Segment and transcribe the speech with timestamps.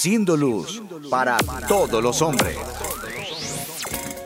[0.00, 1.36] Siendo luz para
[1.68, 2.56] todos los hombres.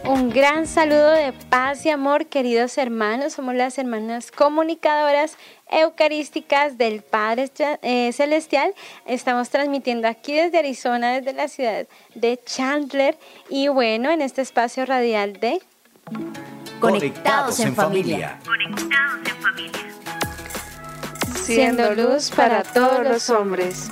[0.05, 3.33] Un gran saludo de paz y amor, queridos hermanos.
[3.33, 5.37] Somos las hermanas comunicadoras
[5.69, 7.51] eucarísticas del Padre
[7.83, 8.73] eh, Celestial.
[9.05, 13.19] Estamos transmitiendo aquí desde Arizona, desde la ciudad de Chandler.
[13.49, 15.61] Y bueno, en este espacio radial de
[16.79, 18.39] Conectados en familia.
[18.45, 19.73] Conectados en familia.
[21.43, 23.91] Siendo luz para todos los hombres.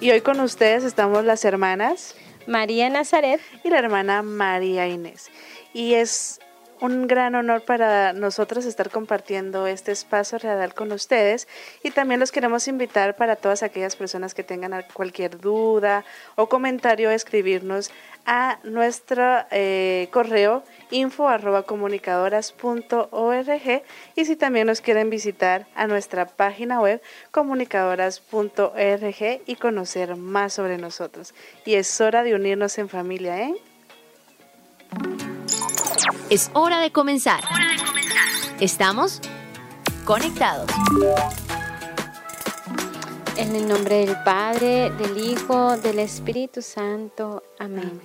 [0.00, 2.14] Y hoy con ustedes estamos las hermanas
[2.46, 5.28] María Nazaret y la hermana María Inés.
[5.74, 6.38] Y es
[6.80, 11.48] un gran honor para nosotros estar compartiendo este espacio radial con ustedes
[11.82, 16.04] y también los queremos invitar para todas aquellas personas que tengan cualquier duda
[16.36, 17.90] o comentario a escribirnos
[18.26, 21.64] a nuestro eh, correo info arroba
[24.14, 30.78] y si también nos quieren visitar a nuestra página web comunicadoras.org y conocer más sobre
[30.78, 31.34] nosotros.
[31.64, 33.54] Y es hora de unirnos en familia, ¿eh?
[36.30, 37.40] Es hora de comenzar.
[38.60, 39.22] Estamos
[40.04, 40.70] conectados.
[43.38, 47.42] En el nombre del Padre, del Hijo, del Espíritu Santo.
[47.58, 47.98] Amén.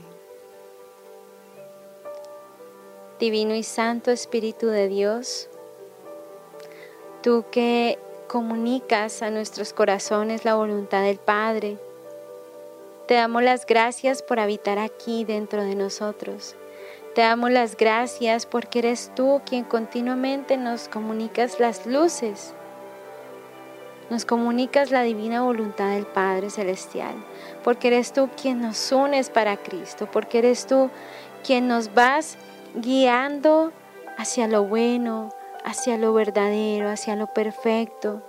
[3.19, 5.49] Divino y Santo Espíritu de Dios,
[7.21, 7.99] tú que
[8.29, 11.77] comunicas a nuestros corazones la voluntad del Padre,
[13.05, 16.55] te damos las gracias por habitar aquí dentro de nosotros.
[17.15, 22.55] Te damos las gracias porque eres tú quien continuamente nos comunicas las luces,
[24.09, 27.13] nos comunicas la divina voluntad del Padre Celestial,
[27.63, 30.89] porque eres tú quien nos unes para Cristo, porque eres tú
[31.45, 32.37] quien nos vas
[32.73, 33.71] guiando
[34.17, 35.29] hacia lo bueno,
[35.63, 38.23] hacia lo verdadero, hacia lo perfecto.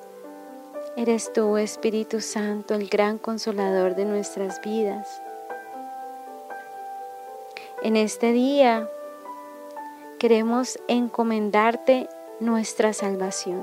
[0.95, 5.24] Eres tú, Espíritu Santo, el gran consolador de nuestras vidas.
[7.85, 8.89] En este día
[10.19, 12.09] queremos encomendarte
[12.41, 13.63] nuestra salvación.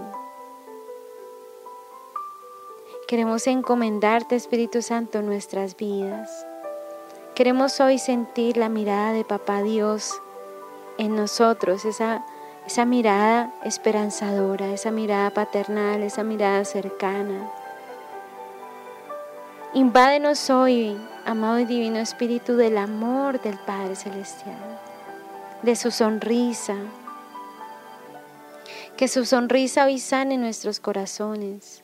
[3.07, 6.45] Queremos encomendarte, Espíritu Santo, nuestras vidas.
[7.33, 10.21] Queremos hoy sentir la mirada de Papá Dios
[10.99, 12.23] en nosotros, esa,
[12.67, 17.51] esa mirada esperanzadora, esa mirada paternal, esa mirada cercana.
[19.73, 20.95] Invádenos hoy,
[21.25, 24.79] amado y divino Espíritu, del amor del Padre Celestial,
[25.61, 26.75] de su sonrisa.
[28.97, 31.83] Que su sonrisa hoy sane nuestros corazones.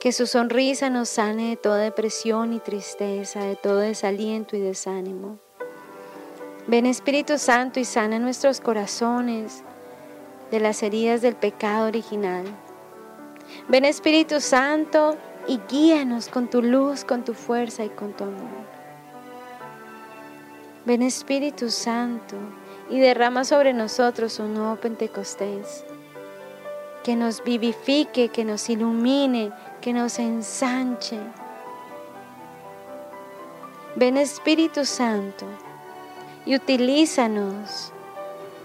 [0.00, 5.38] Que su sonrisa nos sane de toda depresión y tristeza, de todo desaliento y desánimo.
[6.66, 9.62] Ven Espíritu Santo y sana nuestros corazones
[10.50, 12.44] de las heridas del pecado original.
[13.68, 15.16] Ven Espíritu Santo
[15.46, 18.64] y guíanos con tu luz, con tu fuerza y con tu amor.
[20.84, 22.36] Ven Espíritu Santo
[22.90, 25.84] y derrama sobre nosotros un nuevo Pentecostés.
[27.02, 31.18] Que nos vivifique, que nos ilumine, que nos ensanche.
[33.96, 35.46] Ven Espíritu Santo
[36.46, 37.92] y utilízanos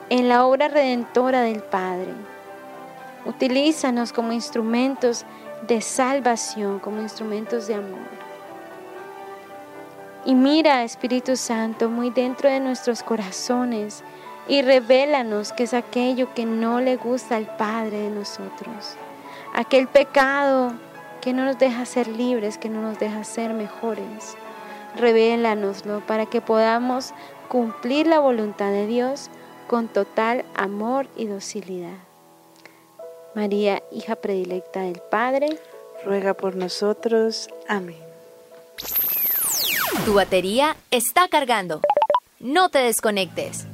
[0.10, 2.14] en la obra redentora del Padre.
[3.26, 5.26] Utilízanos como instrumentos
[5.68, 8.30] de salvación, como instrumentos de amor.
[10.26, 14.04] Y mira, Espíritu Santo, muy dentro de nuestros corazones
[14.48, 18.96] y revélanos qué es aquello que no le gusta al Padre de nosotros.
[19.56, 20.74] Aquel pecado
[21.22, 24.36] que no nos deja ser libres, que no nos deja ser mejores.
[24.96, 27.14] Revélanoslo para que podamos
[27.48, 29.30] cumplir la voluntad de Dios
[29.68, 32.09] con total amor y docilidad.
[33.40, 35.58] María, hija predilecta del Padre,
[36.04, 37.48] ruega por nosotros.
[37.70, 37.96] Amén.
[40.04, 41.80] Tu batería está cargando.
[42.42, 43.66] No te desconectes.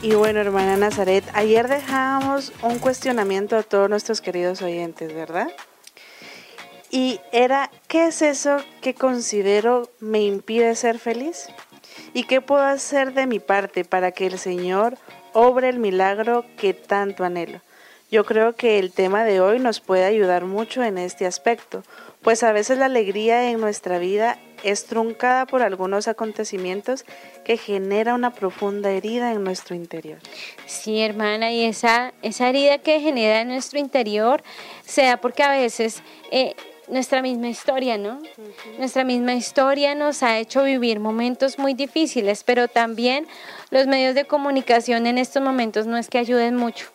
[0.00, 5.52] Y bueno, hermana Nazaret, ayer dejamos un cuestionamiento a todos nuestros queridos oyentes, ¿verdad?
[6.90, 11.50] Y era, ¿qué es eso que considero me impide ser feliz?
[12.14, 14.96] ¿Y qué puedo hacer de mi parte para que el Señor
[15.32, 17.60] obre el milagro que tanto anhelo?
[18.10, 21.84] Yo creo que el tema de hoy nos puede ayudar mucho en este aspecto,
[22.22, 27.04] pues a veces la alegría en nuestra vida es truncada por algunos acontecimientos
[27.44, 30.18] que genera una profunda herida en nuestro interior.
[30.66, 34.42] Sí, hermana, y esa, esa herida que genera en nuestro interior
[34.84, 36.54] se da porque a veces eh,
[36.90, 38.20] nuestra misma historia, ¿no?
[38.78, 43.26] Nuestra misma historia nos ha hecho vivir momentos muy difíciles, pero también
[43.70, 46.86] los medios de comunicación en estos momentos no es que ayuden mucho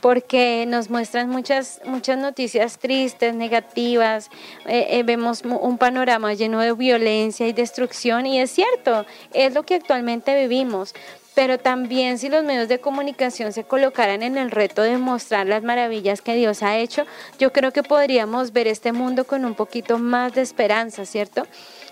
[0.00, 4.30] porque nos muestran muchas, muchas noticias tristes, negativas,
[4.66, 9.64] eh, eh, vemos un panorama lleno de violencia y destrucción y es cierto, es lo
[9.64, 10.94] que actualmente vivimos,
[11.36, 15.62] pero también si los medios de comunicación se colocaran en el reto de mostrar las
[15.62, 17.04] maravillas que Dios ha hecho,
[17.38, 21.46] yo creo que podríamos ver este mundo con un poquito más de esperanza, ¿cierto?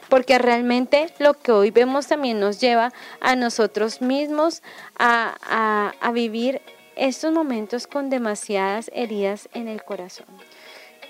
[0.09, 4.63] Porque realmente lo que hoy vemos también nos lleva a nosotros mismos
[4.99, 6.63] a, a, vivir
[6.97, 10.27] estos momentos con demasiadas heridas en el corazón.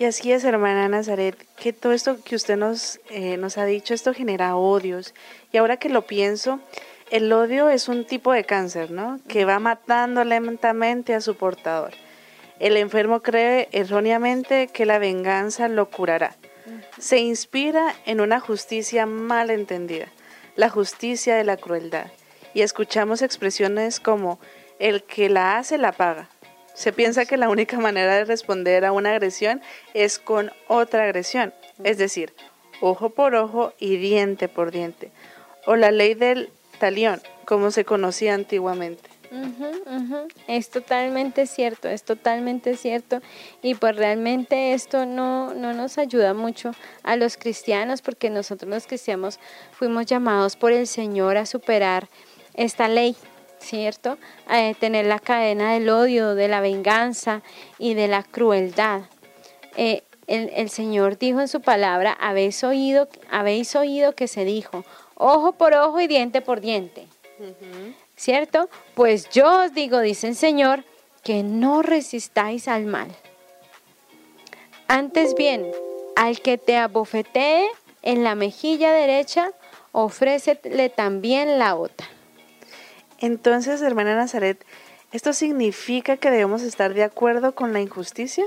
[0.01, 3.95] Y así es, hermana Nazaret, que todo esto que usted nos, eh, nos ha dicho,
[3.95, 5.15] esto genera odios.
[5.53, 6.59] Y ahora que lo pienso,
[7.11, 9.21] el odio es un tipo de cáncer, ¿no?
[9.29, 11.93] Que va matando lentamente a su portador.
[12.61, 16.37] El enfermo cree erróneamente que la venganza lo curará.
[16.99, 20.07] Se inspira en una justicia mal entendida,
[20.57, 22.07] la justicia de la crueldad.
[22.55, 24.39] Y escuchamos expresiones como
[24.79, 26.29] el que la hace la paga.
[26.75, 29.61] Se piensa que la única manera de responder a una agresión
[29.93, 31.53] es con otra agresión,
[31.83, 32.35] es decir,
[32.81, 35.11] ojo por ojo y diente por diente,
[35.67, 39.15] o la ley del talión, como se conocía antiguamente.
[40.47, 43.21] Es totalmente cierto, es totalmente cierto.
[43.63, 46.73] Y pues realmente esto no, no nos ayuda mucho
[47.03, 49.41] a los cristianos porque nosotros los cristianos
[49.73, 52.09] fuimos llamados por el Señor a superar
[52.55, 53.17] esta ley,
[53.59, 54.19] ¿cierto?
[54.53, 57.43] Eh, tener la cadena del odio, de la venganza
[57.79, 59.03] y de la crueldad.
[59.77, 64.85] Eh, el, Señor dijo en su palabra, habéis oído, habéis oído que se dijo,
[65.15, 67.07] ojo por ojo y diente por diente.
[68.17, 68.69] ¿Cierto?
[68.95, 70.85] Pues yo os digo, dice el Señor,
[71.23, 73.09] que no resistáis al mal.
[74.87, 75.67] Antes bien,
[76.15, 77.67] al que te abofetee
[78.03, 79.53] en la mejilla derecha,
[79.93, 82.07] ofrécele también la otra.
[83.19, 84.65] Entonces, hermana Nazaret,
[85.13, 88.45] ¿esto significa que debemos estar de acuerdo con la injusticia?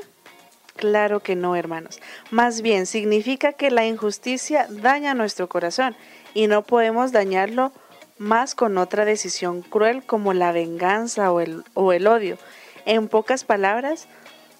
[0.75, 1.99] Claro que no, hermanos.
[2.29, 5.95] Más bien, significa que la injusticia daña nuestro corazón
[6.37, 7.71] y no podemos dañarlo
[8.19, 12.37] más con otra decisión cruel como la venganza o el, o el odio.
[12.85, 14.07] En pocas palabras,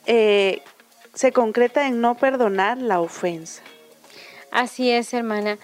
[0.07, 0.63] eh,
[1.13, 3.61] se concreta en no perdonar la ofensa.
[4.49, 5.59] Así es, hermana.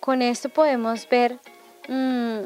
[0.00, 1.38] con esto podemos ver
[1.86, 2.40] mm,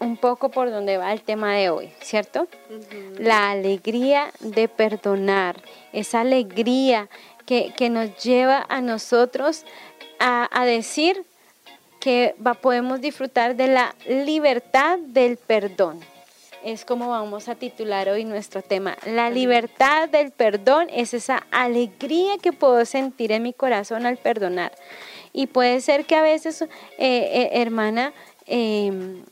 [0.00, 2.46] un poco por donde va el tema de hoy, ¿cierto?
[3.16, 5.62] La alegría de perdonar,
[5.94, 7.08] esa alegría
[7.46, 9.64] que, nos lleva a nosotros
[10.18, 11.24] a, decir
[12.02, 16.00] que va, podemos disfrutar de la libertad del perdón.
[16.64, 18.96] Es como vamos a titular hoy nuestro tema.
[19.06, 24.72] La libertad del perdón es esa alegría que puedo sentir en mi corazón al perdonar.
[25.32, 26.68] Y puede ser que a veces, eh,
[26.98, 28.12] eh, hermana,
[28.46, 29.22] em,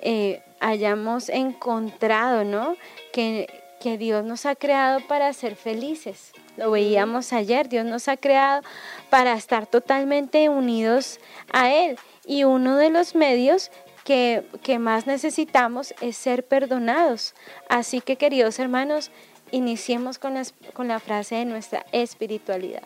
[0.00, 2.76] eh, hayamos encontrado, ¿no?
[3.12, 3.46] Que,
[3.80, 6.32] que Dios nos ha creado para ser felices.
[6.56, 8.62] Lo veíamos ayer, Dios nos ha creado
[9.10, 11.18] para estar totalmente unidos
[11.52, 11.98] a Él.
[12.26, 13.70] Y uno de los medios
[14.04, 17.34] que, que, más necesitamos es ser perdonados.
[17.68, 19.10] Así que, queridos hermanos,
[19.50, 20.34] iniciemos con,
[20.72, 22.82] con la frase de nuestra espiritualidad.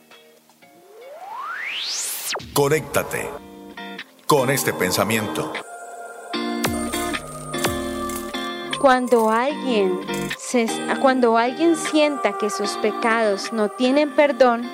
[2.55, 3.29] Conéctate
[4.27, 5.53] con este pensamiento.
[8.81, 10.01] Cuando alguien,
[11.03, 14.71] cuando alguien sienta que sus pecados no tienen perdón,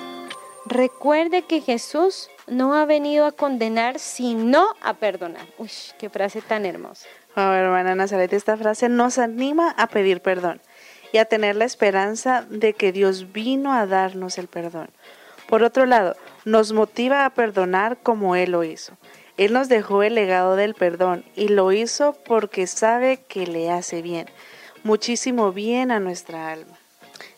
[0.65, 5.47] recuerde que Jesús no ha venido a condenar, sino a perdonar.
[5.57, 7.07] Uy, qué frase tan hermosa.
[7.35, 10.61] Oh, hermana Nazaret, esta frase nos anima a pedir perdón
[11.11, 14.89] y a tener la esperanza de que Dios vino a darnos el perdón.
[15.47, 18.93] Por otro lado, nos motiva a perdonar como Él lo hizo.
[19.37, 24.01] Él nos dejó el legado del perdón y lo hizo porque sabe que le hace
[24.01, 24.27] bien,
[24.83, 26.77] muchísimo bien a nuestra alma.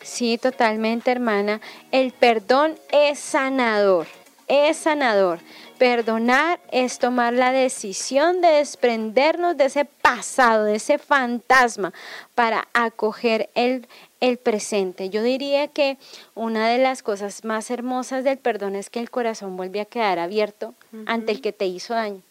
[0.01, 1.59] Sí, totalmente, hermana.
[1.91, 4.07] El perdón es sanador,
[4.47, 5.39] es sanador.
[5.77, 11.93] Perdonar es tomar la decisión de desprendernos de ese pasado, de ese fantasma,
[12.33, 13.87] para acoger el,
[14.19, 15.09] el presente.
[15.09, 15.97] Yo diría que
[16.35, 20.19] una de las cosas más hermosas del perdón es que el corazón vuelve a quedar
[20.19, 20.73] abierto
[21.05, 22.21] ante el que te hizo daño.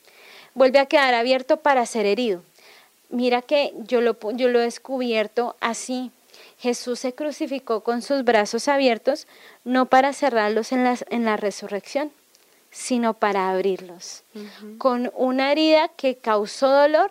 [0.55, 2.43] Vuelve a quedar abierto para ser herido.
[3.11, 6.11] Mira que yo lo, yo lo he descubierto así,
[6.59, 9.27] Jesús se crucificó con sus brazos abiertos,
[9.65, 12.11] no para cerrarlos en en la resurrección,
[12.71, 14.23] sino para abrirlos,
[14.79, 17.11] con una herida que causó dolor,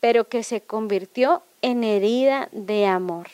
[0.00, 3.28] pero que se convirtió en herida de amor.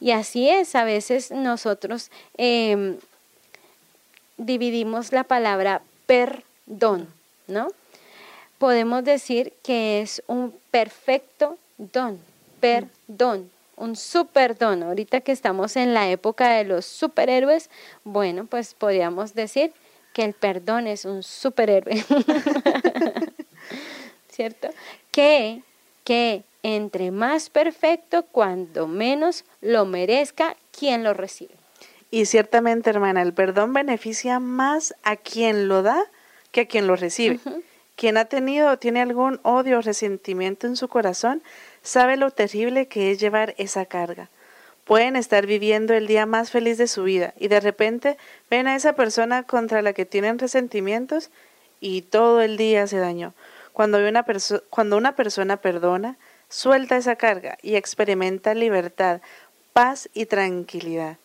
[0.00, 2.98] Y así es, a veces nosotros em,
[4.36, 7.08] dividimos la palabra perdón,
[7.46, 7.68] ¿no?
[8.58, 12.18] Podemos decir que es un perfecto don,
[12.60, 13.96] perdón, un
[14.58, 14.82] don.
[14.82, 17.70] Ahorita que estamos en la época de los superhéroes,
[18.04, 19.72] bueno, pues podríamos decir
[20.12, 22.04] que el perdón es un superhéroe.
[24.30, 24.68] ¿Cierto?
[25.10, 25.62] Que,
[26.04, 31.54] que entre más perfecto, cuando menos lo merezca quien lo recibe.
[32.10, 36.02] Y ciertamente, hermana, el perdón beneficia más a quien lo da
[36.52, 37.38] que a quien lo recibe.
[37.96, 41.42] Quien ha tenido o tiene algún odio o resentimiento en su corazón
[41.82, 44.30] sabe lo terrible que es llevar esa carga.
[44.84, 48.16] Pueden estar viviendo el día más feliz de su vida y de repente
[48.48, 51.30] ven a esa persona contra la que tienen resentimientos
[51.80, 53.34] y todo el día se dañó.
[53.72, 54.24] Cuando una,
[54.70, 56.16] cuando una persona perdona,
[56.48, 59.20] suelta esa carga y experimenta libertad,
[59.72, 61.16] paz y tranquilidad.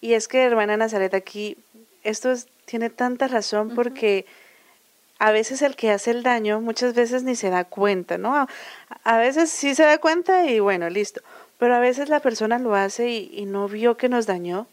[0.00, 1.56] Y es que, hermana Nazaret, aquí
[2.02, 2.34] esto
[2.66, 4.26] tiene tanta razón porque
[5.18, 8.46] a veces el que hace el daño muchas veces ni se da cuenta, ¿no?
[9.04, 11.22] A, veces sí se da cuenta y bueno, listo.
[11.58, 14.66] Pero a veces la persona lo hace y, y no vio que nos dañó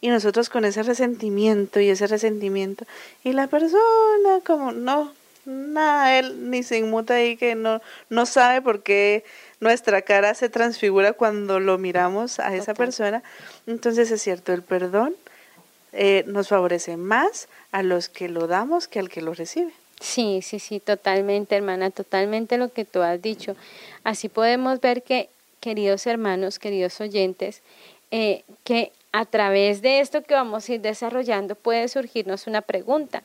[0.00, 2.84] y nosotros con ese resentimiento y ese resentimiento
[3.24, 5.12] y la persona como no,
[5.46, 9.24] nada, él ni se inmuta ahí que no, no sabe por qué
[9.60, 13.22] nuestra cara se transfigura cuando lo miramos a esa persona.
[13.66, 15.14] Entonces es cierto, el perdón
[15.92, 19.72] eh, nos favorece más a los que lo damos que al que lo recibe.
[20.00, 23.56] Sí, sí, sí, totalmente, hermana, totalmente lo que tú has dicho.
[24.04, 27.62] Así podemos ver que, queridos hermanos, queridos oyentes,
[28.10, 33.22] eh, que a través de esto que vamos a ir desarrollando puede surgirnos una pregunta.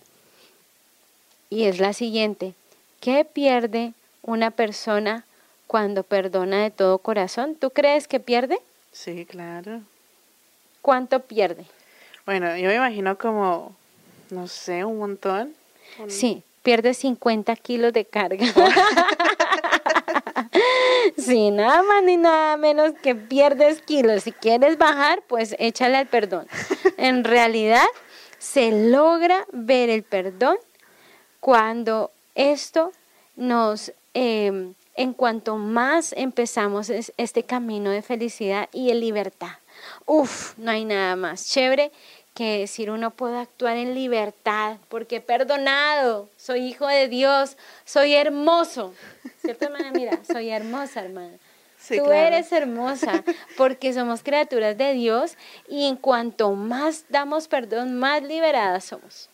[1.50, 2.54] Y es la siguiente,
[3.02, 3.92] ¿qué pierde
[4.24, 5.26] una persona
[5.72, 7.56] cuando perdona de todo corazón.
[7.56, 8.60] ¿Tú crees que pierde?
[8.92, 9.80] Sí, claro.
[10.82, 11.64] ¿Cuánto pierde?
[12.26, 13.74] Bueno, yo me imagino como,
[14.32, 15.56] no sé, un montón.
[16.10, 18.46] Sí, pierde 50 kilos de carga.
[21.18, 24.24] sí, nada más ni nada menos que pierdes kilos.
[24.24, 26.48] Si quieres bajar, pues échale al perdón.
[26.98, 27.88] En realidad,
[28.40, 30.58] se logra ver el perdón
[31.40, 32.92] cuando esto
[33.38, 39.58] nos eh, en cuanto más empezamos este camino de felicidad y de libertad.
[40.06, 41.92] Uf, no hay nada más chévere
[42.34, 48.14] que decir uno puede actuar en libertad porque he perdonado, soy hijo de Dios, soy
[48.14, 48.94] hermoso.
[49.42, 49.92] ¿Cierto, hermana?
[49.92, 51.38] Mira, soy hermosa, hermana.
[51.88, 53.24] Tú eres hermosa
[53.58, 55.36] porque somos criaturas de Dios
[55.68, 59.30] y en cuanto más damos perdón, más liberadas somos.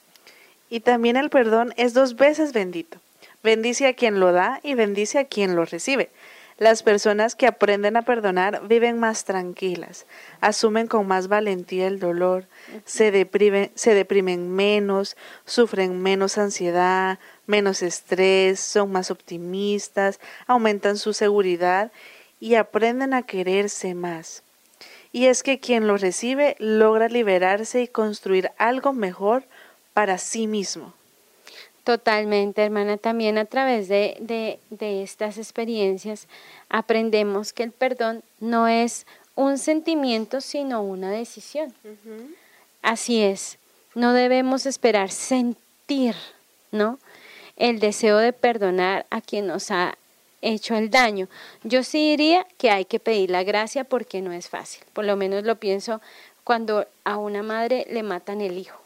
[0.70, 3.00] Y también el perdón es dos veces bendito.
[3.44, 6.10] Bendice a quien lo da y bendice a quien lo recibe.
[6.58, 10.08] Las personas que aprenden a perdonar viven más tranquilas,
[10.42, 12.48] asumen con más valentía el dolor,
[12.84, 15.16] se, deprimen, se deprimen menos,
[15.46, 21.92] sufren menos ansiedad, menos estrés, son más optimistas, aumentan su seguridad
[22.40, 24.42] y aprenden a quererse más.
[25.12, 29.46] Y es que quien lo recibe logra liberarse y construir algo mejor
[29.94, 30.96] para sí mismo.
[31.88, 32.98] Totalmente, hermana.
[32.98, 34.18] También a través de,
[34.70, 36.28] de, estas experiencias
[36.68, 41.74] aprendemos que el perdón no es un sentimiento, sino una decisión.
[42.82, 43.58] Así es.
[43.96, 46.14] No debemos esperar sentir,
[46.74, 47.00] ¿no?
[47.56, 49.98] El deseo de perdonar a quien nos ha
[50.42, 51.30] hecho el daño.
[51.64, 54.84] Yo sí diría que hay que pedir la gracia porque no es fácil.
[54.92, 56.02] Por lo menos lo pienso
[56.44, 58.78] cuando a una madre le matan el hijo,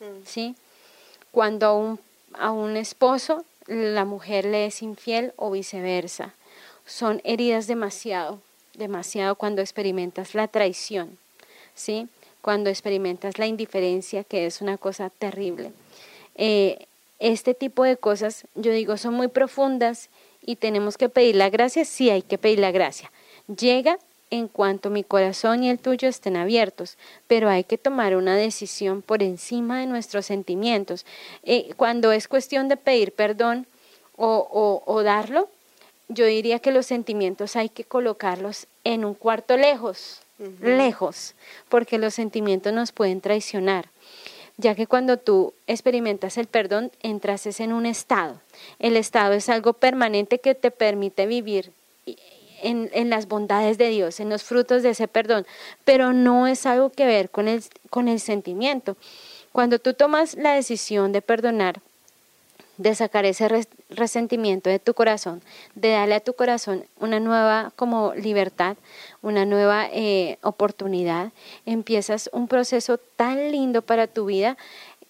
[0.00, 0.24] mm.
[0.24, 0.56] ¿sí?
[1.30, 6.34] Cuando a un a un esposo, la mujer le es infiel o viceversa.
[6.86, 8.40] Son heridas demasiado,
[8.74, 11.18] demasiado cuando experimentas la traición,
[11.74, 12.08] ¿sí?
[12.40, 15.72] Cuando experimentas la indiferencia, que es una cosa terrible.
[16.36, 16.86] Eh,
[17.18, 20.08] este tipo de cosas, yo digo, son muy profundas
[20.40, 23.10] y tenemos que pedir la gracia, sí hay que pedir la gracia.
[23.48, 23.98] Llega
[24.30, 29.02] en cuanto mi corazón y el tuyo estén abiertos, pero hay que tomar una decisión
[29.02, 31.06] por encima de nuestros sentimientos.
[31.42, 33.66] Eh, cuando es cuestión de pedir perdón
[34.16, 35.48] o, o, darlo,
[36.08, 40.20] yo diría que los sentimientos hay que colocarlos en un cuarto lejos,
[40.60, 41.34] lejos,
[41.68, 43.88] porque los sentimientos nos pueden traicionar
[44.58, 48.40] ya que cuando tú experimentas el perdón, entras en un estado.
[48.80, 51.72] El estado es algo permanente que te permite vivir
[52.62, 55.46] en, en, las bondades de Dios, en los frutos de ese perdón,
[55.84, 58.96] pero no es algo que ver con el, con el sentimiento.
[59.52, 61.80] Cuando tú tomas la decisión de perdonar,
[62.78, 65.42] de sacar ese resentimiento de tu corazón,
[65.74, 68.76] de darle a tu corazón una nueva como libertad,
[69.20, 71.32] una nueva eh, oportunidad,
[71.66, 74.56] empiezas un proceso tan lindo para tu vida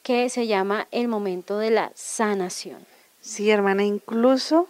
[0.02, 2.78] que se llama el momento de la sanación.
[3.20, 4.66] Sí, hermana, incluso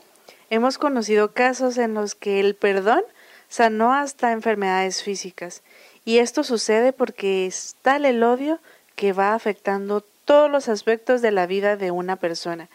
[0.51, 3.03] hemos conocido casos en los que el perdón
[3.49, 5.63] sanó hasta enfermedades físicas.
[6.05, 8.59] Y esto sucede porque es tal el odio
[8.97, 12.69] que va afectando todos los aspectos de la vida de una persona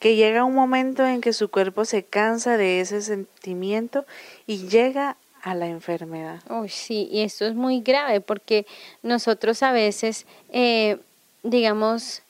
[0.00, 4.06] que llega un momento en que su cuerpo se cansa de ese sentimiento
[4.46, 6.40] y llega a la enfermedad.
[6.48, 8.66] Oh, sí, y esto es muy grave porque
[9.02, 10.98] nosotros a veces, eh,
[11.42, 12.22] digamos,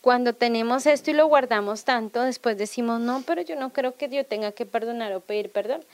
[0.00, 4.08] cuando tenemos esto y lo guardamos tanto, después decimos, no, pero yo no creo que
[4.08, 5.84] Dios tenga que perdonar o pedir perdón.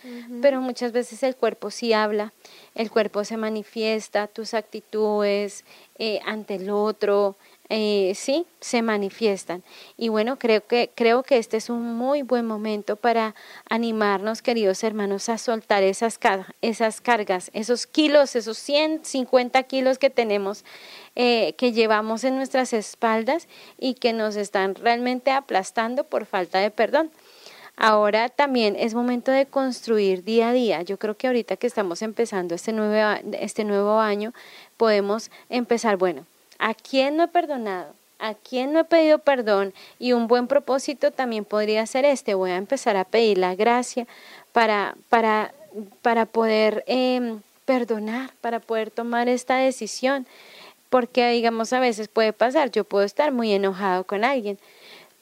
[0.40, 2.32] Pero muchas veces el cuerpo sí habla,
[2.74, 5.64] el cuerpo se manifiesta, tus actitudes
[5.98, 7.36] eh, ante el otro,
[7.68, 9.64] eh, sí, se manifiestan.
[9.96, 13.34] Y bueno, creo que, creo que este es un muy buen momento para
[13.68, 16.18] animarnos, queridos hermanos, a soltar esas,
[16.62, 20.64] esas cargas, esos kilos, esos 150 kilos que tenemos,
[21.16, 26.70] eh, que llevamos en nuestras espaldas y que nos están realmente aplastando por falta de
[26.70, 27.10] perdón.
[27.76, 30.82] Ahora también es momento de construir día a día.
[30.82, 34.32] Yo creo que ahorita que estamos empezando este nuevo, este nuevo año,
[34.78, 36.26] podemos empezar, bueno,
[36.58, 37.94] ¿A quién no he perdonado?
[38.18, 39.74] ¿A quién no he pedido perdón?
[39.98, 42.34] Y un buen propósito también podría ser este.
[42.34, 44.06] Voy a empezar a pedir la gracia
[44.52, 45.52] para, para,
[46.02, 50.26] para poder em, perdonar, para poder tomar esta decisión.
[50.88, 54.58] Porque, digamos, a veces puede pasar, yo puedo estar muy enojado con alguien,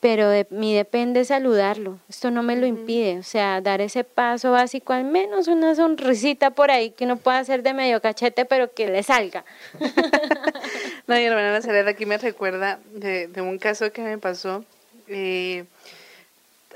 [0.04, 1.98] pero de mí depende saludarlo.
[2.10, 6.50] Esto no me lo impide, o sea, dar ese paso básico, al menos una sonrisita
[6.50, 9.46] por ahí que uno pueda hacer de medio cachete, pero que le salga.
[11.06, 14.62] no, mi hermana Nazaret aquí me recuerda de, un caso que me pasó.
[15.08, 15.64] Eh,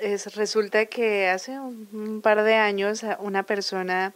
[0.00, 4.14] es, resulta que hace un, par de años una persona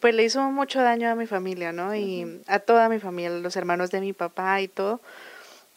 [0.00, 1.94] pues le hizo mucho daño a mi familia, ¿no?
[1.94, 5.00] Y a toda mi familia, los hermanos de mi papá y todo.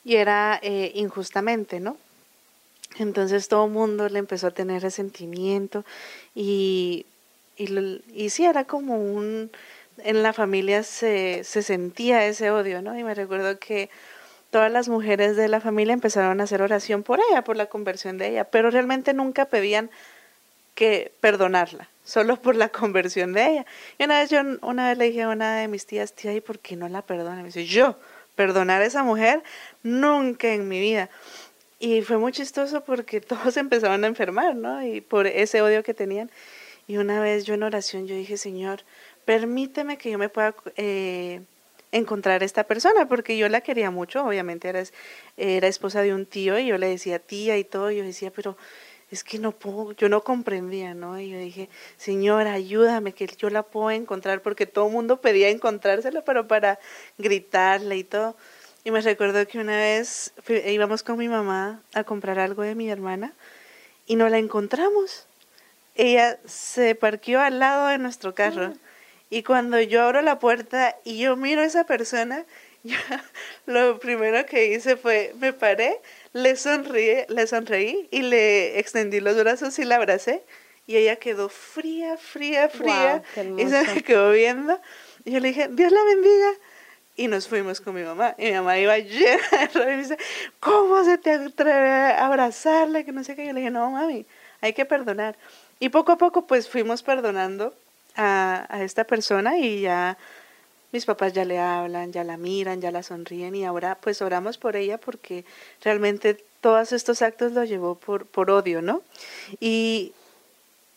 [0.04, 1.96] Y era eh, injustamente, ¿no?
[3.00, 5.84] Entonces todo el mundo le empezó a tener resentimiento
[6.36, 7.06] y,
[7.58, 9.52] y, sí, era como un...
[10.00, 12.98] En la familia se, se sentía ese odio, ¿no?
[12.98, 13.92] Y me recuerdo que
[14.50, 18.18] todas las mujeres de la familia empezaron a hacer oración por ella, por la conversión
[18.18, 19.92] de ella, pero realmente nunca pedían
[20.76, 23.66] que perdonarla, solo por la conversión de ella.
[23.98, 26.42] Y una vez yo una vez le dije a una de mis tías, tía, ¿y
[26.42, 27.38] por qué no la perdona?
[27.38, 27.98] Me dice, yo,
[28.36, 29.44] perdonar a esa mujer,
[29.84, 31.10] nunca en mi vida.
[31.80, 34.86] Y fue muy chistoso porque todos empezaron a enfermar, ¿no?
[34.86, 36.30] Y por ese odio que tenían.
[36.88, 38.82] Y una vez yo en oración yo dije, Señor,
[39.26, 41.42] permíteme que yo me pueda eh,
[41.92, 44.84] encontrar esta persona, porque yo la quería mucho, obviamente era,
[45.38, 48.32] era esposa de un tío y yo le decía tía y todo, y yo decía,
[48.32, 48.58] pero
[49.14, 51.20] es que no puedo, yo no comprendía, ¿no?
[51.20, 55.50] Y yo dije, Señor, ayúdame, que yo la puedo encontrar, porque todo el mundo pedía
[55.50, 56.80] encontrársela, pero para
[57.20, 58.36] gritarle y todo.
[58.86, 60.34] Y me recuerdo que una vez
[60.66, 63.34] íbamos con mi mamá a comprar algo de mi hermana
[64.06, 65.26] y no la encontramos.
[65.96, 68.74] Ella se parqueó al lado de nuestro carro.
[69.30, 72.46] Y cuando yo abro la puerta y yo miro a esa persona,
[72.84, 72.98] yo,
[73.66, 76.02] lo primero que hice fue, me paré,
[76.34, 80.44] le sonríe, le sonreí y le extendí los brazos y la abracé.
[80.86, 83.24] Y ella quedó fría, fría, fría.
[83.58, 84.82] y se me quedó viendo.
[85.24, 86.52] Y yo le dije, Dios la bendiga
[87.16, 88.36] y nos fuimos con mi mamá.
[88.38, 90.18] Y mi mamá iba llena de y me dice,
[90.60, 93.06] ¿cómo se te atreve a abrazarle?
[93.06, 93.46] Que no sé qué.
[93.46, 94.26] Yo le dije, no, mami,
[94.62, 95.36] hay que perdonar.
[95.80, 97.74] Y poco a poco pues fuimos perdonando
[98.16, 100.18] a, a esta persona y ya
[100.92, 104.58] mis papás ya le hablan, ya la miran, ya la sonríen y ahora pues oramos
[104.58, 105.44] por ella porque
[105.82, 109.02] realmente todos estos actos los llevó por, por odio, ¿no?
[109.60, 110.14] Y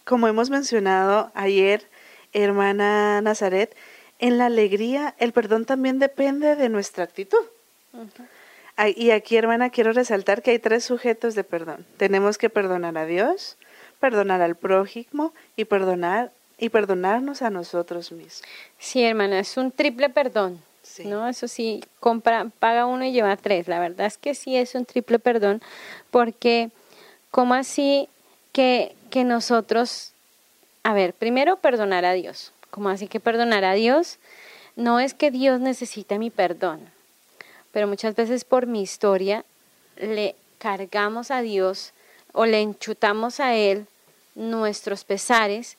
[0.05, 1.85] como hemos mencionado ayer,
[2.33, 3.75] hermana Nazaret,
[4.19, 7.45] en la alegría, el perdón también depende de nuestra actitud.
[8.97, 11.87] Y aquí, hermana, quiero resaltar que hay tres sujetos de perdón.
[11.97, 13.57] Tenemos que perdonar a Dios,
[14.01, 18.43] perdonar al prójimo y perdonar y perdonarnos a nosotros mismos.
[18.79, 20.61] Sí, hermana, es un triple perdón.
[21.05, 21.29] ¿no?
[21.29, 23.69] Eso sí, compra, paga uno y lleva tres.
[23.69, 25.61] La verdad es que sí es un triple perdón,
[26.11, 26.71] porque
[27.31, 28.09] ¿cómo así
[28.53, 30.13] que, que nosotros,
[30.83, 34.19] a ver, primero perdonar a Dios, como así que perdonar a Dios?
[34.77, 36.81] No es que Dios necesite mi perdón,
[37.73, 39.47] pero muchas veces por mi historia
[39.97, 41.95] le cargamos a Dios
[42.35, 43.87] o le enchutamos a Él
[44.35, 45.79] nuestros pesares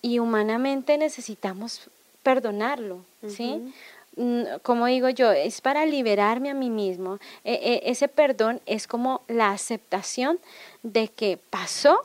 [0.00, 1.90] y humanamente necesitamos
[2.22, 3.70] perdonarlo, ¿sí?
[4.16, 7.18] Mm, como digo yo, es para liberarme a mí mismo.
[7.44, 10.40] E, e, ese perdón es como la aceptación
[10.82, 12.00] de que pasó,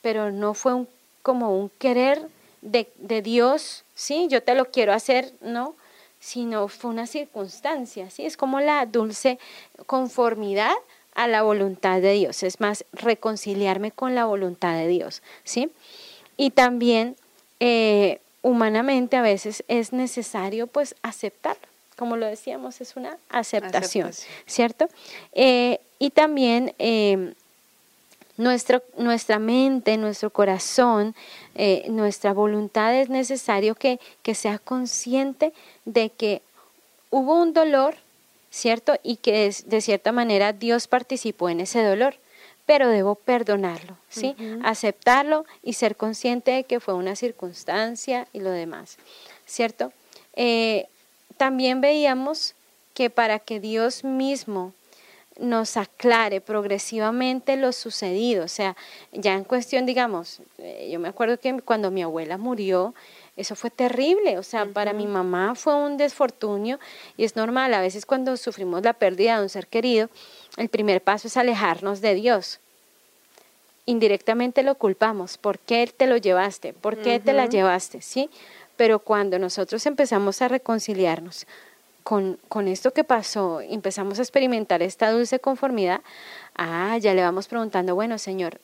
[0.00, 0.88] pero no fue un,
[1.20, 2.26] como un querer
[2.62, 4.26] de, de, Dios, ¿sí?
[4.28, 5.74] Yo te lo quiero hacer, ¿no?
[6.20, 8.26] Sino fue una circunstancia, ¿sí?
[8.26, 9.38] Es como la dulce
[9.86, 10.74] conformidad
[11.14, 15.70] a la voluntad de Dios, es más, reconciliarme con la voluntad de Dios, ¿sí?
[16.36, 17.16] Y también
[17.58, 21.66] eh, humanamente a veces es necesario pues aceptarlo.
[21.96, 24.10] Como lo decíamos, es una aceptación,
[24.44, 24.88] ¿cierto?
[25.32, 27.32] Eh, y también eh,
[28.36, 31.14] nuestro, nuestra mente, nuestro corazón,
[31.54, 35.52] eh, nuestra voluntad es necesario que, que sea consciente
[35.84, 36.42] de que
[37.10, 37.96] hubo un dolor,
[38.50, 38.94] ¿cierto?
[39.02, 42.16] Y que de cierta manera Dios participó en ese dolor
[42.66, 44.34] pero debo perdonarlo, ¿sí?
[44.64, 48.98] Aceptarlo y ser consciente de que fue una circunstancia y lo demás,
[49.46, 49.92] ¿cierto?
[50.34, 50.86] Eh,
[51.36, 52.54] también veíamos
[52.92, 54.72] que para que Dios mismo
[55.38, 58.76] nos aclare progresivamente lo sucedido, o sea,
[59.12, 62.94] ya en cuestión, digamos, eh, yo me acuerdo que cuando mi abuela murió,
[63.36, 66.78] eso fue terrible, o sea, para mi mamá fue un desfortunio
[67.16, 70.08] y es normal, a veces cuando sufrimos la pérdida de un ser querido,
[70.56, 72.60] el primer paso es alejarnos de Dios.
[73.84, 75.38] Indirectamente lo culpamos.
[75.38, 76.72] ¿Por qué te lo llevaste?
[76.72, 78.02] ¿Por qué te la llevaste?
[78.02, 78.28] ¿Sí?
[78.76, 81.46] Pero cuando nosotros empezamos a reconciliarnos
[82.06, 86.02] con, con, esto que pasó, empezamos a experimentar esta dulce conformidad,
[86.54, 88.60] ah, ya le vamos preguntando, bueno, Señor,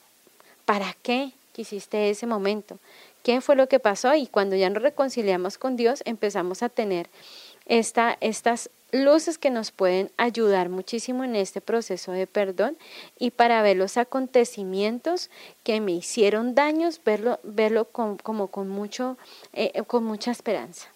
[0.63, 2.79] ¿para qué quisiste ese momento?
[3.21, 4.15] ¿Qué fue lo que pasó?
[4.15, 7.09] Y cuando ya nos reconciliamos con Dios, empezamos a tener
[7.65, 12.77] esta, estas luces que nos pueden ayudar muchísimo en este proceso de perdón
[13.19, 15.29] y para ver los acontecimientos
[15.63, 19.17] que me hicieron daños, verlo, verlo como con, mucho,
[19.51, 20.92] eh, con mucha esperanza.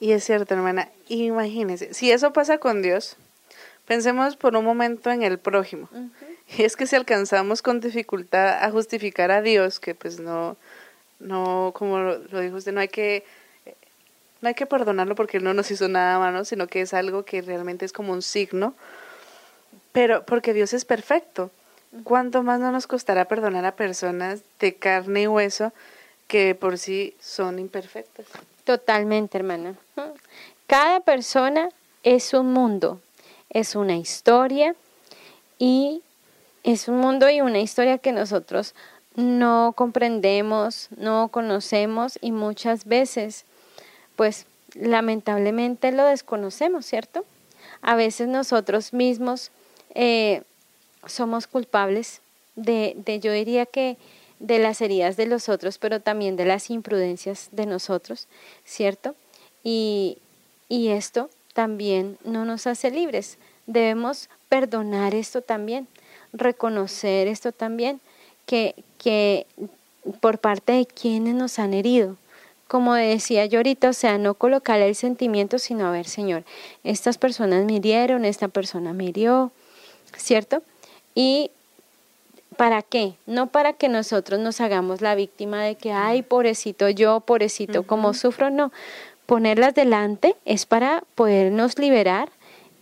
[0.00, 3.16] Y es cierto, hermana, imagínese, si eso pasa con Dios,
[3.86, 5.90] pensemos por un momento en el prójimo.
[6.56, 10.56] Y es que si alcanzamos con dificultad a justificar a Dios, que pues no,
[11.20, 13.24] no, como lo dijo usted, no hay que
[14.40, 17.24] no hay que perdonarlo porque él no nos hizo nada malo, sino que es algo
[17.24, 18.74] que realmente es como un signo,
[19.92, 21.50] pero porque Dios es perfecto.
[22.04, 25.72] ¿Cuánto más no nos costará perdonar a personas de carne y hueso
[26.30, 28.24] que por sí son imperfectas?
[28.62, 29.74] Totalmente, hermana.
[30.68, 31.70] Cada persona
[32.04, 33.00] es un mundo,
[33.50, 34.76] es una historia
[35.58, 36.02] y
[36.62, 38.76] es un mundo y una historia que nosotros
[39.16, 43.44] no comprendemos, no conocemos y muchas veces
[44.14, 47.24] pues lamentablemente lo desconocemos, ¿cierto?
[47.82, 49.50] A veces nosotros mismos
[49.96, 50.42] eh,
[51.06, 52.20] somos culpables
[52.54, 53.96] de, de, yo diría que
[54.40, 58.26] de las heridas de los otros, pero también de las imprudencias de nosotros,
[58.64, 59.14] ¿cierto?
[59.62, 60.18] Y,
[60.68, 63.38] y esto también no nos hace libres.
[63.66, 65.86] Debemos perdonar esto también,
[66.32, 68.00] reconocer esto también,
[68.46, 69.46] que, que
[70.20, 72.16] por parte de quienes nos han herido,
[72.66, 76.44] como decía yo ahorita, o sea, no colocar el sentimiento, sino a ver, Señor,
[76.84, 79.50] estas personas me hirieron, esta persona me hirió,
[80.16, 80.62] ¿cierto?
[81.14, 81.50] Y
[82.60, 83.14] ¿para qué?
[83.24, 88.12] No para que nosotros nos hagamos la víctima de que, ay, pobrecito yo, pobrecito, como
[88.12, 88.70] sufro, no.
[89.24, 92.28] Ponerlas delante es para podernos liberar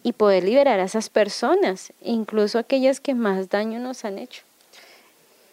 [0.03, 4.43] y poder liberar a esas personas, incluso aquellas que más daño nos han hecho.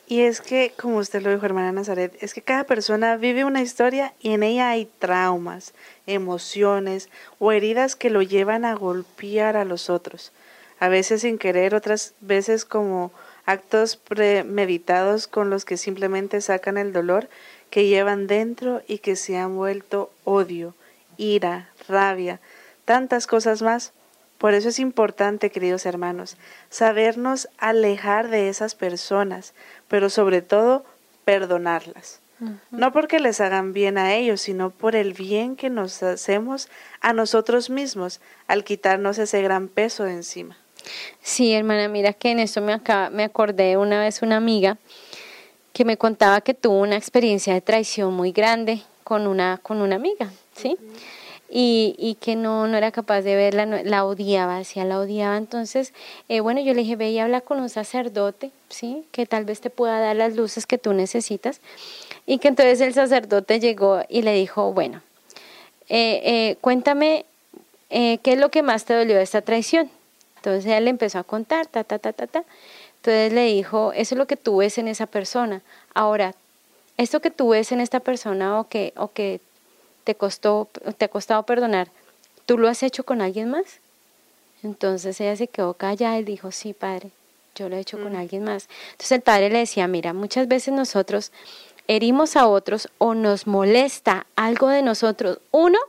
[0.07, 3.61] Y es que, como usted lo dijo, hermana Nazaret, es que cada persona vive una
[3.61, 5.75] historia y en ella hay traumas,
[6.07, 10.31] emociones o heridas que lo llevan a golpear a los otros.
[10.79, 13.11] A veces sin querer, otras veces como
[13.45, 17.29] actos premeditados con los que simplemente sacan el dolor
[17.69, 20.73] que llevan dentro y que se han vuelto odio,
[21.17, 22.39] ira, rabia,
[22.85, 23.91] tantas cosas más.
[24.37, 26.37] Por eso es importante, queridos hermanos,
[26.69, 29.53] sabernos alejar de esas personas,
[29.87, 30.85] pero sobre todo
[31.23, 32.21] perdonarlas.
[32.69, 37.13] No porque les hagan bien a ellos, sino por el bien que nos hacemos a
[37.13, 40.57] nosotros mismos al quitarnos ese gran peso de encima.
[41.21, 44.77] Sí, hermana, mira que en eso me, acaba, me acordé una vez una amiga
[45.73, 49.95] que me contaba que tuvo una experiencia de traición muy grande con una, con una
[49.95, 50.77] amiga, ¿sí?
[51.49, 55.37] y, y que no, no era capaz de verla, la odiaba, decía, la odiaba.
[55.37, 55.93] Entonces,
[56.27, 59.05] eh, bueno, yo le dije, ve y habla con un sacerdote, ¿sí?
[59.11, 61.61] Que tal vez te pueda dar las luces que tú necesitas.
[62.25, 65.01] Y que entonces el sacerdote llegó y le dijo, bueno,
[65.87, 67.25] eh, eh, cuéntame
[67.89, 69.89] qué es lo que más te dolió de esta traición.
[70.45, 72.43] Entonces él le empezó a contar, ta, ta, ta, ta, ta.
[72.97, 75.63] Entonces le dijo, eso es lo que tú ves en esa persona.
[75.95, 76.35] Ahora,
[76.97, 79.39] esto que tú ves en esta persona o que, o que
[80.03, 81.87] te, costó, te ha costado perdonar,
[82.45, 83.79] ¿tú lo has hecho con alguien más?
[84.61, 87.09] Entonces ella se quedó callada y dijo, sí, padre,
[87.55, 88.17] yo lo he hecho con Mm.
[88.17, 88.69] alguien más.
[88.91, 91.31] Entonces el padre le decía, mira, muchas veces nosotros
[91.87, 95.39] herimos a otros o nos molesta algo de nosotros.
[95.49, 95.79] Uno,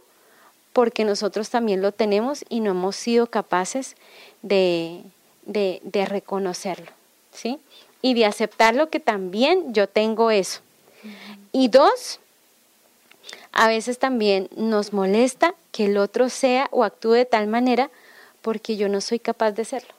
[0.72, 3.96] porque nosotros también lo tenemos y no hemos sido capaces
[4.46, 5.02] de,
[5.44, 6.90] de, de reconocerlo,
[7.32, 7.58] ¿sí?
[8.02, 10.60] Y de aceptarlo que también yo tengo eso.
[11.52, 12.20] Y dos,
[13.52, 17.90] a veces también nos molesta que el otro sea o actúe de tal manera
[18.42, 19.94] porque yo no soy capaz de serlo.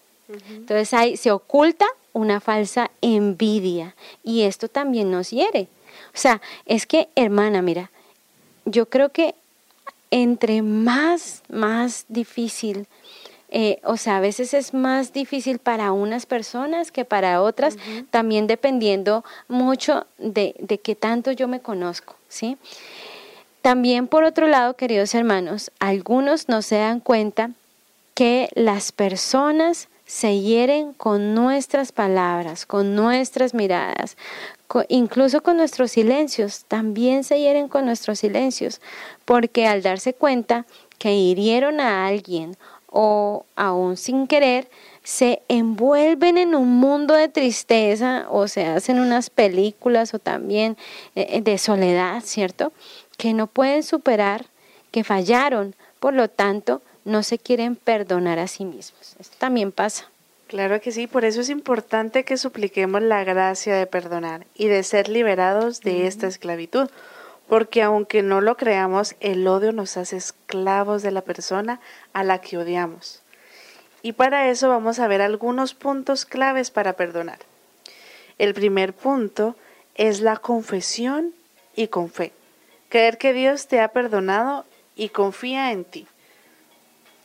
[0.49, 5.67] Entonces ahí se oculta una falsa envidia y esto también nos hiere.
[6.13, 7.91] O sea, es que, hermana, mira,
[8.65, 9.35] yo creo que
[10.11, 12.87] entre más, más difícil,
[13.49, 17.77] eh, o sea, a veces es más difícil para unas personas que para otras,
[18.09, 22.57] también dependiendo mucho de, de qué tanto yo me conozco, ¿sí?
[23.61, 27.51] También, por otro lado, queridos hermanos, algunos no se dan cuenta
[28.13, 34.17] que las personas se hieren con nuestras palabras, con nuestras miradas,
[34.87, 38.81] incluso con nuestros silencios, también se hieren con nuestros silencios,
[39.25, 40.65] porque al darse cuenta
[40.97, 42.57] que hirieron a alguien
[42.99, 44.71] o aún sin querer,
[45.03, 50.77] se envuelven en un mundo de tristeza o se hacen unas películas o también
[51.13, 52.73] eh, de soledad, ¿cierto?
[53.15, 54.47] Que no pueden superar,
[54.89, 59.15] que fallaron, por lo tanto, no se quieren perdonar a sí mismos.
[59.19, 60.09] Esto también pasa.
[60.47, 64.81] Claro que sí, por eso es importante que supliquemos la gracia de perdonar y de
[64.81, 66.89] ser liberados de esta esclavitud,
[67.47, 71.79] porque aunque no lo creamos, el odio nos hace esclavos de la persona
[72.13, 73.21] a la que odiamos.
[74.01, 77.39] Y para eso vamos a ver algunos puntos claves para perdonar.
[78.37, 79.55] El primer punto
[79.95, 81.33] es la confesión
[81.75, 82.31] y con fe.
[82.89, 86.07] Creer que Dios te ha perdonado y confía en ti.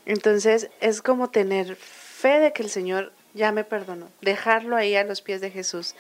[0.06, 5.04] Entonces es como tener fe de que el Señor ya me perdonó, dejarlo ahí a
[5.04, 5.94] los pies de Jesús,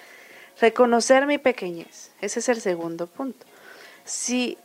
[0.60, 3.46] reconocer mi pequeñez, ese es el segundo punto.
[4.04, 4.58] Si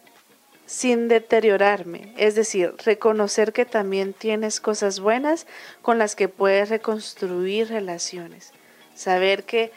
[0.67, 5.47] sin deteriorarme, es decir, reconocer que también tienes cosas buenas
[5.81, 8.51] con las que puedes reconstruir relaciones,
[8.93, 9.71] saber que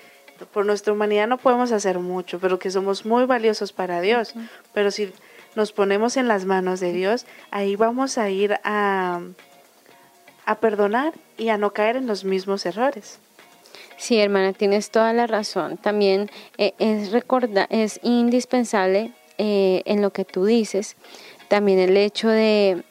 [0.53, 4.35] por nuestra humanidad no podemos hacer mucho, pero que somos muy valiosos para Dios,
[4.75, 5.13] pero si
[5.55, 9.21] nos ponemos en las manos de Dios, ahí vamos a ir a,
[10.45, 13.21] a perdonar y a no caer en los mismos errores.
[13.97, 15.77] Sí, hermana, tienes toda la razón.
[15.77, 19.13] También eh, es, recorda es indispensable
[19.43, 20.97] eh, en lo que tú dices,
[21.49, 22.85] también el hecho de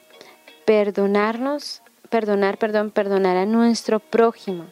[0.66, 4.66] perdonarnos, perdonar, perdón, perdonar a nuestro prójimo,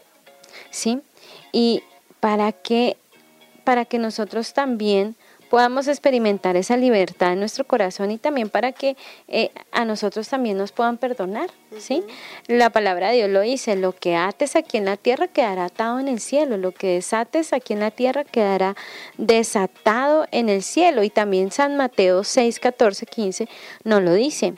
[0.71, 1.01] ¿sí?
[1.51, 1.83] Y
[2.19, 2.97] para que,
[3.63, 5.15] para que nosotros también
[5.49, 8.95] podamos experimentar esa libertad en nuestro corazón y también para que
[9.27, 12.03] eh, a nosotros también nos puedan perdonar, ¿sí?
[12.47, 15.99] La palabra de Dios lo dice, lo que ates aquí en la tierra quedará atado
[15.99, 18.75] en el cielo, lo que desates aquí en la tierra quedará
[19.17, 21.03] desatado en el cielo.
[21.03, 23.49] Y también San Mateo 6, 14, 15
[23.83, 24.55] nos lo dice,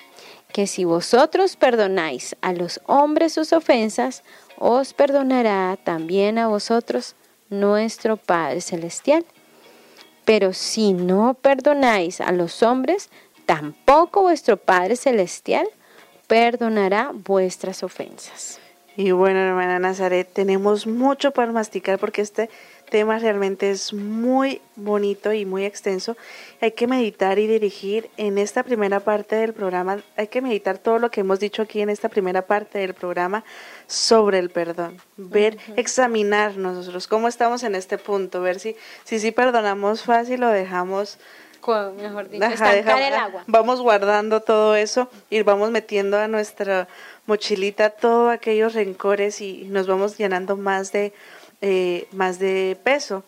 [0.52, 4.24] que si vosotros perdonáis a los hombres sus ofensas,
[4.58, 7.16] os perdonará también a vosotros
[7.50, 9.26] nuestro Padre Celestial.
[10.30, 13.10] Pero si no perdonáis a los hombres,
[13.48, 15.68] tampoco vuestro Padre Celestial
[16.28, 18.60] perdonará vuestras ofensas.
[18.96, 22.52] Y bueno, hermana Nazaret, tenemos mucho para masticar porque este
[22.90, 26.18] tema realmente es muy bonito y muy extenso.
[26.62, 31.00] Hay que meditar y dirigir en esta primera parte del programa, hay que meditar todo
[31.00, 33.44] lo que hemos dicho aquí en esta primera parte del programa
[33.88, 39.32] sobre el perdón, ver, examinarnos nosotros cómo estamos en este punto, ver si si sí
[39.32, 41.18] perdonamos fácil o dejamos
[41.98, 43.44] mejor dicho, Ajá, estancar deja- el agua.
[43.48, 46.88] Vamos guardando todo eso y vamos metiendo a nuestra
[47.28, 51.14] mochilita todos aquellos rencores y nos vamos llenando más de
[51.62, 53.24] eh, más de peso.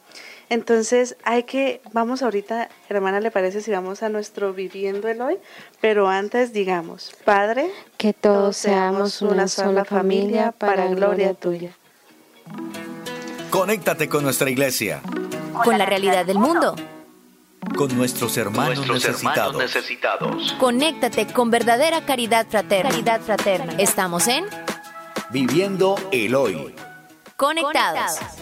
[0.50, 5.38] Entonces hay que, vamos ahorita, hermana, ¿le parece si vamos a nuestro viviendo el hoy?
[5.80, 11.72] Pero antes digamos, Padre, Que todos seamos una sola familia para gloria tuya.
[13.50, 15.02] Conéctate con nuestra iglesia,
[15.64, 16.76] Con la realidad del mundo.
[17.78, 19.54] con nuestros hermanos Nuestros necesitados.
[19.54, 20.56] hermanos necesitados.
[20.60, 22.90] Conéctate con verdadera caridad fraterna.
[22.90, 23.74] Caridad fraterna.
[23.78, 24.46] Estamos en
[25.30, 26.74] Viviendo el hoy.
[27.42, 28.41] Conectados.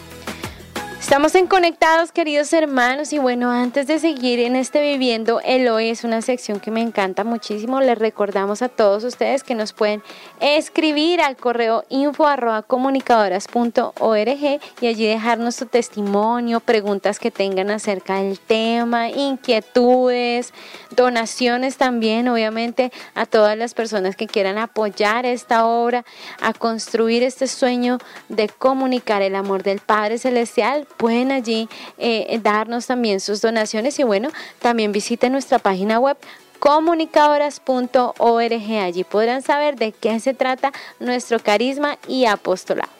[0.99, 5.89] Estamos en Conectados, queridos hermanos, y bueno, antes de seguir en este Viviendo el Hoy,
[5.89, 7.79] es una sección que me encanta muchísimo.
[7.79, 10.03] Les recordamos a todos ustedes que nos pueden
[10.41, 18.17] escribir al correo info arroba comunicadoras.org y allí dejarnos su testimonio, preguntas que tengan acerca
[18.17, 20.53] del tema, inquietudes,
[20.91, 26.03] donaciones también, obviamente, a todas las personas que quieran apoyar esta obra,
[26.41, 32.87] a construir este sueño de comunicar el amor del Padre Celestial pueden allí eh, darnos
[32.87, 36.17] también sus donaciones y bueno, también visiten nuestra página web
[36.59, 38.83] comunicadoras.org.
[38.83, 42.91] Allí podrán saber de qué se trata nuestro carisma y apostolado.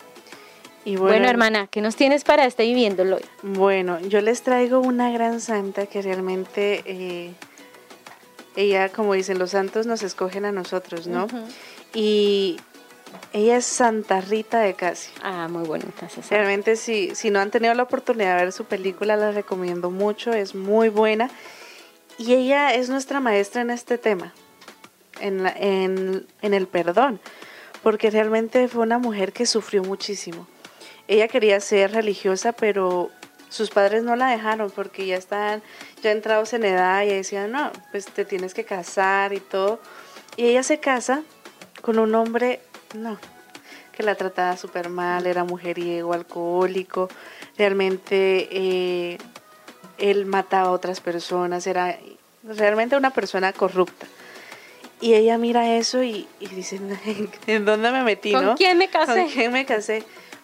[0.86, 3.25] Y bueno, hermana, ¿qué nos tienes para este viviéndolo hoy?
[3.43, 7.34] Bueno, yo les traigo una gran santa que realmente eh,
[8.56, 11.28] ella, como dicen los santos, nos escogen a nosotros, ¿no?
[11.93, 12.60] Y
[13.32, 15.12] ella es Santa Rita de Casi.
[15.22, 16.08] Ah, muy bonita.
[16.30, 20.34] Realmente si, si no han tenido la oportunidad de ver su película, la recomiendo mucho,
[20.34, 21.30] es muy buena.
[22.17, 24.34] Y ella es nuestra maestra en este tema,
[25.22, 27.22] en, en, en el perdón,
[27.82, 30.48] porque realmente fue una mujer que sufrió muchísimo.
[31.08, 33.10] Ella quería ser religiosa, pero
[33.50, 35.63] sus padres no la dejaron porque ya estaban
[36.04, 39.80] ya entrados en edad y decían, no, pues te tienes que casar y todo.
[40.36, 41.24] Y ella se casa
[41.82, 42.62] con un hombre
[42.95, 43.17] no,
[43.91, 47.10] que la trataba súper mal, era mujeriego, alcohólico,
[47.58, 49.17] realmente eh,
[49.97, 51.97] él mataba a otras personas, era
[52.43, 54.08] realmente una persona corrupta.
[55.02, 56.80] Y ella mira eso y, dice,
[57.47, 58.34] ¿en dónde me metí?
[58.34, 59.23] ¿Con quién me casé?
[59.23, 60.04] ¿Con quién me casé?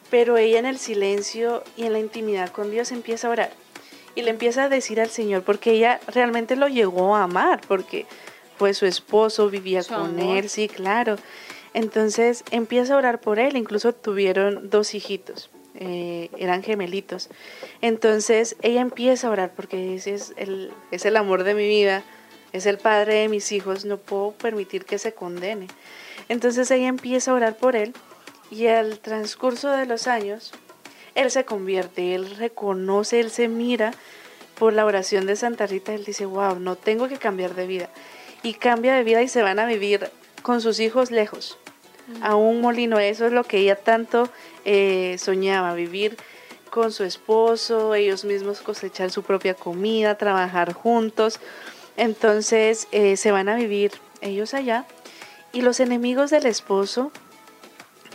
[0.10, 3.65] Pero ella en el silencio y en la intimidad con Dios empieza a orar
[4.15, 8.05] y le empieza a decir al Señor, porque ella realmente lo llegó a amar, porque
[8.58, 11.17] fue su esposo, vivía con él, sí, claro.
[11.75, 17.29] Entonces empieza a orar por él, incluso tuvieron dos hijitos, eh, eran gemelitos.
[17.81, 22.01] Entonces ella empieza a orar porque ese es el, es el amor de mi vida,
[22.53, 25.67] es el padre de mis hijos, no puedo permitir que se condene.
[26.29, 27.93] Entonces ella empieza a orar por él
[28.49, 30.53] y al transcurso de los años,
[31.13, 33.93] él se convierte, él reconoce, él se mira
[34.57, 37.89] por la oración de Santa Rita, él dice, wow, no tengo que cambiar de vida.
[38.43, 40.09] Y cambia de vida y se van a vivir
[40.41, 41.57] con sus hijos lejos
[42.22, 43.00] a un molino.
[43.00, 44.30] Eso es lo que ella tanto
[44.63, 46.18] eh, soñaba, vivir
[46.70, 51.39] con su esposo, ellos mismos cosechar su propia comida, trabajar juntos.
[51.98, 53.91] Entonces eh, se van a vivir
[54.22, 54.86] ellos allá
[55.54, 57.12] y los enemigos del esposo,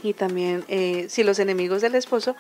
[0.03, 2.37] y también eh, si los enemigos del esposo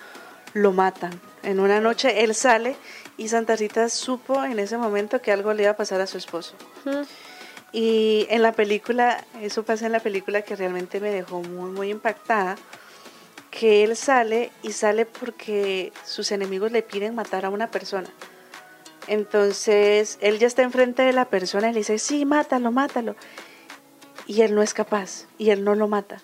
[0.53, 1.19] lo matan.
[1.43, 2.77] En una noche él sale
[3.17, 6.19] y Santa Rita supo en ese momento que algo le iba a pasar a su
[6.19, 6.55] esposo.
[7.73, 11.91] Y en la película, eso pasa en la película que realmente me dejó muy, muy
[11.91, 12.57] impactada,
[13.51, 18.09] que él sale y sale porque sus enemigos le piden matar a una persona.
[19.07, 23.17] Entonces, él ya está enfrente de la persona y le dice, sí, mátalo, mátalo.
[24.27, 26.23] Y él no es capaz, y él no lo mata.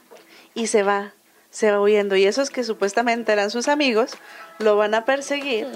[0.54, 1.12] Y se va,
[1.50, 2.16] se va huyendo.
[2.16, 4.12] Y esos que supuestamente eran sus amigos,
[4.58, 5.66] lo van a perseguir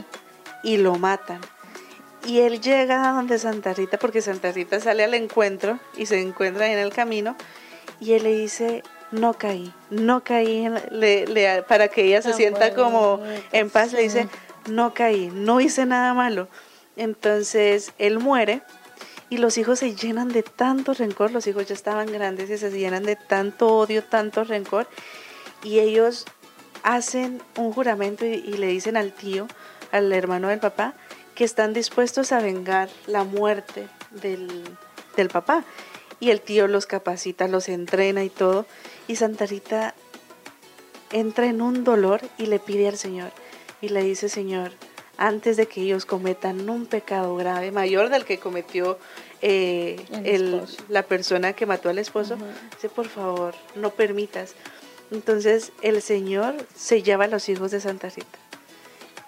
[0.63, 1.41] y lo matan.
[2.27, 6.21] Y él llega a donde Santa Rita, porque Santa Rita sale al encuentro y se
[6.21, 7.37] encuentra en el camino,
[7.99, 12.75] y él le dice, no caí, no caí, le, para que ella se ah, sienta
[12.75, 13.21] como
[13.53, 14.29] en paz, le dice,
[14.69, 16.49] no caí, no hice nada malo.
[16.97, 18.63] Entonces él muere
[19.31, 22.71] y los hijos se llenan de tanto rencor, los hijos ya estaban grandes y se
[22.71, 24.89] llenan de tanto odio, tanto rencor,
[25.63, 26.27] y ellos
[26.83, 29.47] hacen un juramento y le dicen al tío,
[29.93, 30.95] al hermano del papá,
[31.41, 35.65] que están dispuestos a vengar la muerte del, papá.
[36.21, 38.67] Y el tío los capacita, los entrena y todo.
[39.09, 39.95] Y Santa Rita
[41.11, 43.31] entra en un dolor y le pide al Señor.
[43.81, 44.73] Y le dice, Señor,
[45.17, 48.99] antes de que ellos cometan un pecado grave, mayor del que cometió
[49.41, 49.97] eh,
[50.91, 52.37] la persona que mató al esposo,
[52.75, 54.55] dice, por favor, no permitas.
[55.11, 58.40] Entonces el Señor se lleva a los hijos de Santa Rita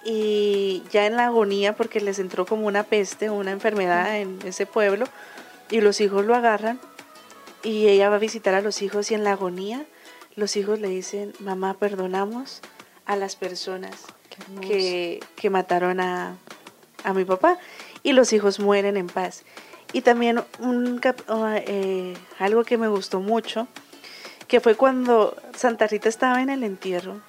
[0.05, 4.67] y ya en la agonía porque les entró como una peste, una enfermedad en ese
[4.67, 5.07] pueblo
[5.71, 6.81] y los hijos lo agarran
[7.63, 9.85] y ella va a visitar a los hijos y en la agonía
[10.35, 12.61] los hijos le dicen, mamá, perdonamos
[13.05, 13.93] a las personas
[14.61, 16.37] que, mataron a,
[17.15, 17.59] mi papá
[18.03, 19.43] y los hijos mueren en paz.
[19.93, 21.01] Y también un,
[21.67, 23.69] eh, algo que me gustó mucho,
[24.49, 27.21] que fue cuando Santa Rita estaba en el entierro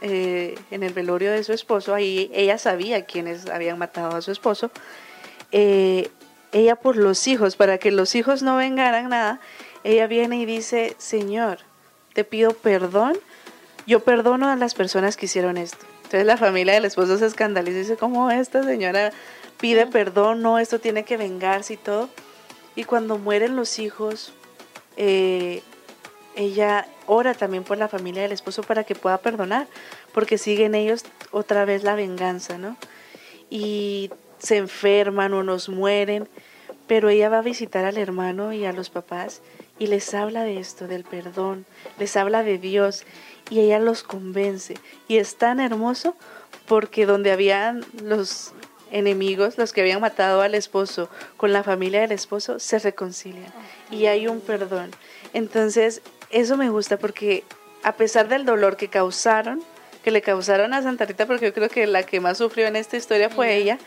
[0.00, 4.30] eh, en el velorio de su esposo, ahí ella sabía quiénes habían matado a su
[4.30, 4.70] esposo.
[5.52, 6.10] Eh,
[6.52, 9.40] ella por los hijos, para que los hijos no vengaran nada,
[9.84, 11.58] ella viene y dice, Señor,
[12.14, 13.16] te pido perdón,
[13.86, 15.84] yo perdono a las personas que hicieron esto.
[15.98, 19.12] Entonces la familia del esposo se escandaliza y dice, ¿cómo esta señora
[19.60, 20.42] pide perdón?
[20.42, 22.08] No, esto tiene que vengarse y todo.
[22.76, 24.32] Y cuando mueren los hijos,
[24.96, 25.62] eh,
[26.38, 29.66] ella ora también por la familia del esposo para que pueda perdonar,
[30.14, 32.76] porque siguen ellos otra vez la venganza, ¿no?
[33.50, 36.28] Y se enferman o nos mueren,
[36.86, 39.42] pero ella va a visitar al hermano y a los papás
[39.80, 41.66] y les habla de esto, del perdón,
[41.98, 43.04] les habla de Dios
[43.50, 44.74] y ella los convence.
[45.08, 46.14] Y es tan hermoso
[46.66, 48.52] porque donde habían los
[48.92, 53.52] enemigos, los que habían matado al esposo con la familia del esposo, se reconcilian
[53.90, 54.92] y hay un perdón.
[55.34, 56.00] Entonces,
[56.30, 57.44] eso me gusta porque
[57.82, 59.62] a pesar del dolor que causaron,
[60.02, 62.76] que le causaron a Santa Rita, porque yo creo que la que más sufrió en
[62.76, 63.78] esta historia fue ella,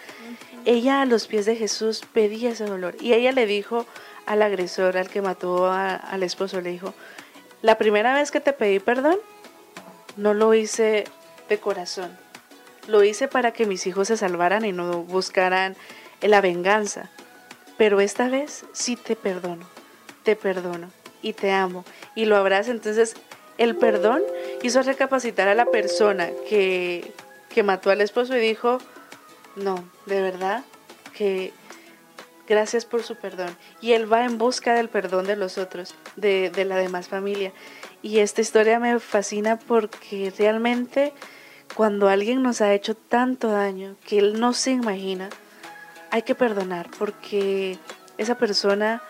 [0.66, 2.96] ella a los pies de Jesús pedía ese dolor.
[3.00, 3.86] Y ella le dijo
[4.26, 6.94] al agresor, al que mató al esposo, le dijo,
[7.62, 9.18] la primera vez que te pedí perdón,
[10.18, 11.06] no lo hice
[11.50, 12.18] de corazón,
[12.88, 15.76] lo hice para que mis hijos se salvaran y no buscaran
[16.22, 17.10] la venganza,
[17.78, 19.68] pero esta vez sí te perdono,
[20.24, 22.72] te perdono y te amo y lo abraza.
[22.72, 23.16] Entonces,
[23.58, 24.22] el perdón
[24.64, 27.14] hizo recapacitar a la persona que,
[27.50, 28.80] que mató al esposo y dijo,
[29.56, 30.64] no, de verdad,
[31.16, 31.54] que
[32.48, 33.56] gracias por su perdón.
[33.82, 37.54] Y él va en busca del perdón de los otros, de, de la demás familia.
[38.02, 41.14] Y esta historia me fascina porque realmente
[41.76, 45.30] cuando alguien nos ha hecho tanto daño que él no se imagina,
[46.10, 47.78] hay que perdonar porque
[48.18, 49.02] esa persona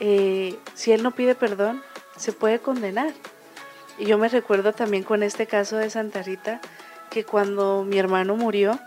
[0.00, 1.82] eh, si él no pide perdón,
[2.16, 3.12] se puede condenar.
[3.98, 6.60] Y yo me recuerdo también con este caso de Santa Rita,
[7.10, 8.78] que cuando mi hermano murió,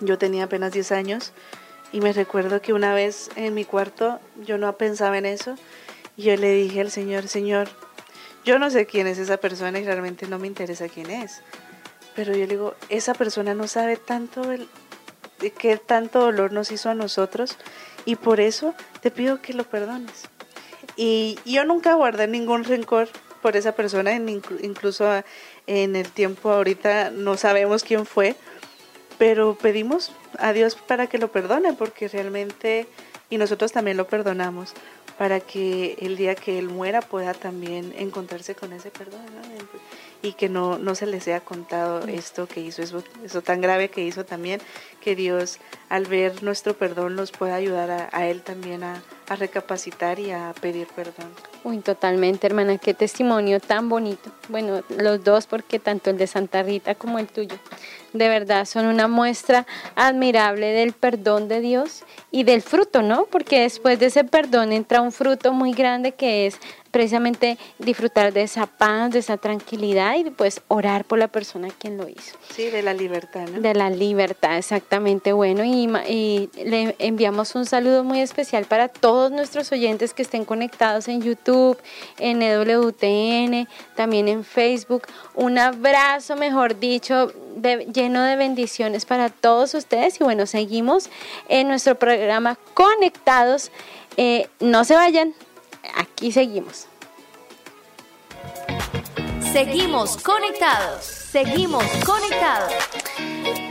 [0.00, 1.32] yo tenía apenas 10 años,
[1.92, 5.56] y me recuerdo que una vez en mi cuarto yo no pensaba en eso,
[6.16, 7.68] y yo le dije al Señor, Señor,
[8.44, 11.42] yo no sé quién es esa persona y realmente no me interesa quién es,
[12.14, 14.68] pero yo le digo, esa persona no sabe tanto el,
[15.50, 17.56] qué tanto dolor nos hizo a nosotros
[18.04, 20.28] y por eso te pido que lo perdones.
[20.96, 23.08] Y yo nunca guardé ningún rencor
[23.40, 25.22] por esa persona, incluso
[25.66, 28.36] en el tiempo ahorita no sabemos quién fue,
[29.18, 32.86] pero pedimos a Dios para que lo perdone, porque realmente,
[33.30, 34.74] y nosotros también lo perdonamos,
[35.18, 39.20] para que el día que Él muera pueda también encontrarse con ese perdón
[40.22, 43.88] y que no, no se le sea contado esto que hizo, eso, eso tan grave
[43.88, 44.60] que hizo también,
[45.00, 45.58] que Dios
[45.88, 50.54] al ver nuestro perdón nos pueda ayudar a, Él también a, a, recapacitar y a
[50.60, 51.28] pedir perdón.
[51.64, 54.30] Uy, totalmente, hermana, qué testimonio tan bonito.
[54.48, 57.56] Bueno, los dos, porque tanto el de Santa Rita como el tuyo,
[58.12, 59.66] de verdad son una muestra
[59.96, 63.26] admirable del perdón de Dios y del fruto, ¿no?
[63.26, 66.58] Porque después de ese perdón entra un fruto muy grande que es
[66.92, 71.96] precisamente disfrutar de esa paz, de esa tranquilidad y pues orar por la persona quien
[71.96, 72.36] lo hizo.
[72.54, 73.60] Sí, de la libertad, ¿no?
[73.60, 75.32] De la libertad, exactamente.
[75.32, 80.44] Bueno, y, y, le enviamos un saludo muy especial para todos nuestros oyentes que estén
[80.44, 81.78] conectados en YouTube,
[82.18, 83.66] en EWTN,
[83.96, 85.04] también en Facebook.
[85.34, 87.32] Un abrazo, mejor dicho,
[87.92, 90.20] lleno de bendiciones para todos ustedes.
[90.20, 91.08] Y bueno, seguimos
[91.48, 93.70] en nuestro programa Conectados.
[94.18, 95.34] Eh, no se vayan,
[95.94, 96.86] aquí seguimos.
[99.52, 102.72] Seguimos conectados, seguimos conectados.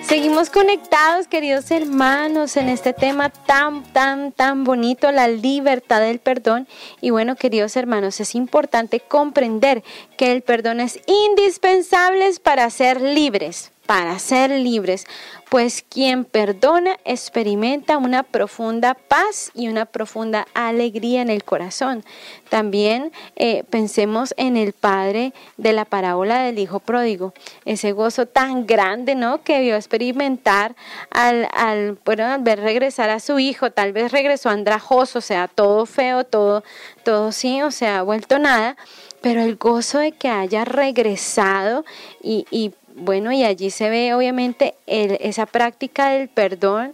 [0.03, 6.67] Seguimos conectados, queridos hermanos, en este tema tan, tan, tan bonito, la libertad del perdón.
[6.99, 9.83] Y bueno, queridos hermanos, es importante comprender
[10.17, 15.05] que el perdón es indispensable para ser libres para ser libres,
[15.51, 22.05] pues quien perdona experimenta una profunda paz y una profunda alegría en el corazón.
[22.47, 27.33] También eh, pensemos en el padre de la parábola del hijo pródigo,
[27.65, 29.43] ese gozo tan grande, ¿no?
[29.43, 30.73] Que vio experimentar
[31.09, 35.85] al, al, al ver regresar a su hijo, tal vez regresó andrajoso, o sea, todo
[35.85, 36.63] feo, todo,
[37.03, 38.77] todo sí, o sea, vuelto nada
[39.21, 41.85] pero el gozo de que haya regresado
[42.23, 46.93] y, y bueno, y allí se ve obviamente esa práctica del perdón,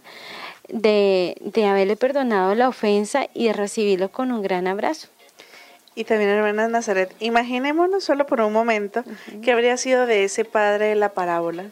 [0.68, 1.36] de,
[1.68, 5.08] haberle perdonado la ofensa y de recibirlo con un gran abrazo.
[5.94, 9.02] Y también, hermana Nazaret, imaginémonos solo por un momento
[9.42, 11.64] que habría sido de ese padre de la parábola.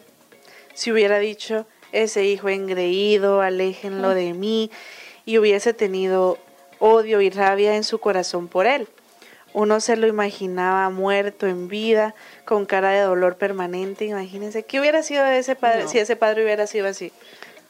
[0.73, 4.69] Si hubiera dicho, ese hijo engreído, aléjenlo de mí,
[5.25, 6.37] y hubiese tenido
[6.79, 8.87] odio y rabia en su corazón por él.
[9.57, 12.13] Uno se lo imaginaba muerto en vida,
[12.45, 14.05] con cara de dolor permanente.
[14.05, 17.11] Imagínense, ¿qué hubiera sido de ese padre si ese padre hubiera sido así?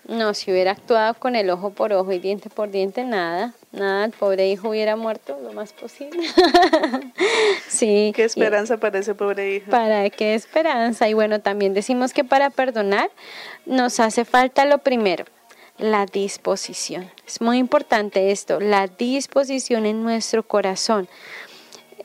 [0.05, 4.03] No, si hubiera actuado con el ojo por ojo y diente por diente, nada, nada,
[4.03, 6.27] el pobre hijo hubiera muerto lo más posible.
[7.69, 8.11] sí.
[8.13, 9.71] ¿Qué esperanza para ese pobre hijo?
[9.71, 11.07] Para qué esperanza.
[11.07, 13.09] Y bueno, también decimos que para perdonar
[13.65, 15.23] nos hace falta lo primero,
[15.77, 17.09] la disposición.
[17.25, 21.07] Es muy importante esto, la disposición en nuestro corazón.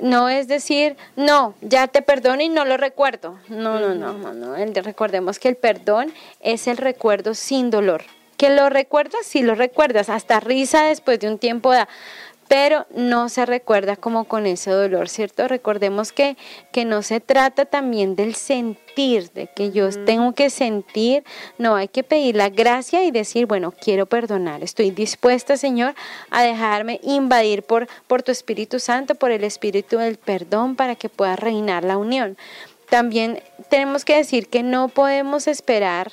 [0.02, 3.38] No es decir, no, ya te perdono y no lo recuerdo.
[3.48, 4.82] No, no, no, no, no.
[4.82, 8.02] recordemos que el perdón es el recuerdo sin dolor.
[8.36, 11.88] Que lo recuerdas, sí lo recuerdas, hasta risa después de un tiempo da
[12.52, 15.48] pero no se recuerda como con ese dolor, ¿cierto?
[15.48, 16.36] Recordemos que,
[16.70, 21.24] que no se trata también del sentir, de que yo tengo que sentir,
[21.56, 25.94] no, hay que pedir la gracia y decir, bueno, quiero perdonar, estoy dispuesta, Señor,
[26.28, 31.08] a dejarme invadir por, por tu Espíritu Santo, por el Espíritu del perdón, para que
[31.08, 32.36] pueda reinar la unión.
[32.90, 36.12] También tenemos que decir que no podemos esperar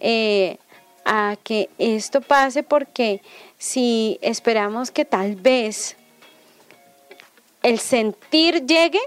[0.00, 0.58] eh,
[1.06, 3.22] a que esto pase porque
[3.56, 5.96] si esperamos que tal vez
[7.62, 9.00] el sentir llegue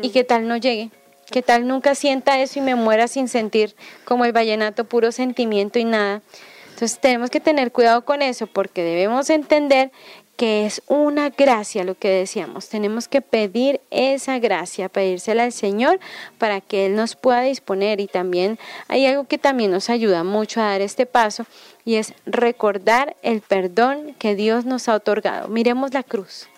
[0.00, 0.90] y que tal no llegue,
[1.30, 3.74] que tal nunca sienta eso y me muera sin sentir
[4.04, 6.22] como el vallenato, puro sentimiento y nada.
[6.70, 9.90] Entonces tenemos que tener cuidado con eso porque debemos entender
[10.36, 12.68] que es una gracia lo que decíamos.
[12.68, 15.98] Tenemos que pedir esa gracia, pedírsela al Señor
[16.38, 18.00] para que Él nos pueda disponer.
[18.00, 18.58] Y también
[18.88, 21.46] hay algo que también nos ayuda mucho a dar este paso
[21.84, 25.48] y es recordar el perdón que Dios nos ha otorgado.
[25.48, 26.48] Miremos la cruz.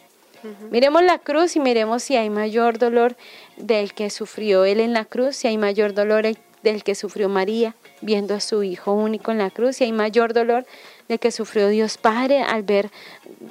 [0.71, 3.17] Miremos la cruz y miremos si hay mayor dolor
[3.57, 6.27] del que sufrió Él en la cruz, si hay mayor dolor
[6.63, 10.33] del que sufrió María viendo a su Hijo único en la cruz, si hay mayor
[10.33, 10.65] dolor
[11.09, 12.91] del que sufrió Dios Padre al ver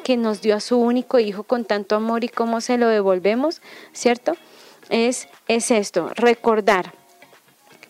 [0.03, 3.61] que nos dio a su único Hijo con tanto amor y cómo se lo devolvemos,
[3.93, 4.37] ¿cierto?
[4.89, 6.93] Es, es esto, recordar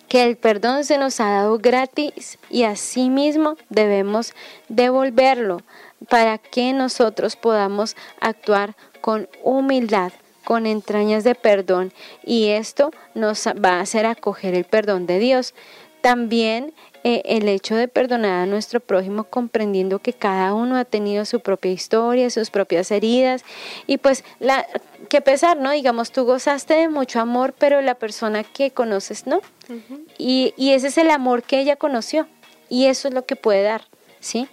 [0.08, 4.34] que el perdón se nos ha dado gratis y asimismo debemos
[4.70, 5.62] devolverlo
[6.10, 10.12] para que nosotros podamos actuar con humildad,
[10.46, 11.92] con entrañas de perdón
[12.24, 15.54] y esto nos va a hacer acoger el perdón de Dios.
[16.02, 16.74] También
[17.10, 21.40] eh, el hecho de perdonar a nuestro prójimo comprendiendo que cada uno ha tenido su
[21.40, 23.46] propia historia, sus propias heridas
[23.86, 24.68] y pues la
[25.08, 25.72] que pesar, ¿no?
[25.72, 29.40] Digamos, tú gozaste de mucho amor, pero la persona que conoces no.
[30.18, 32.28] y, y ese es el amor que ella conoció
[32.68, 33.84] y eso es lo que puede dar,
[34.20, 34.50] ¿sí?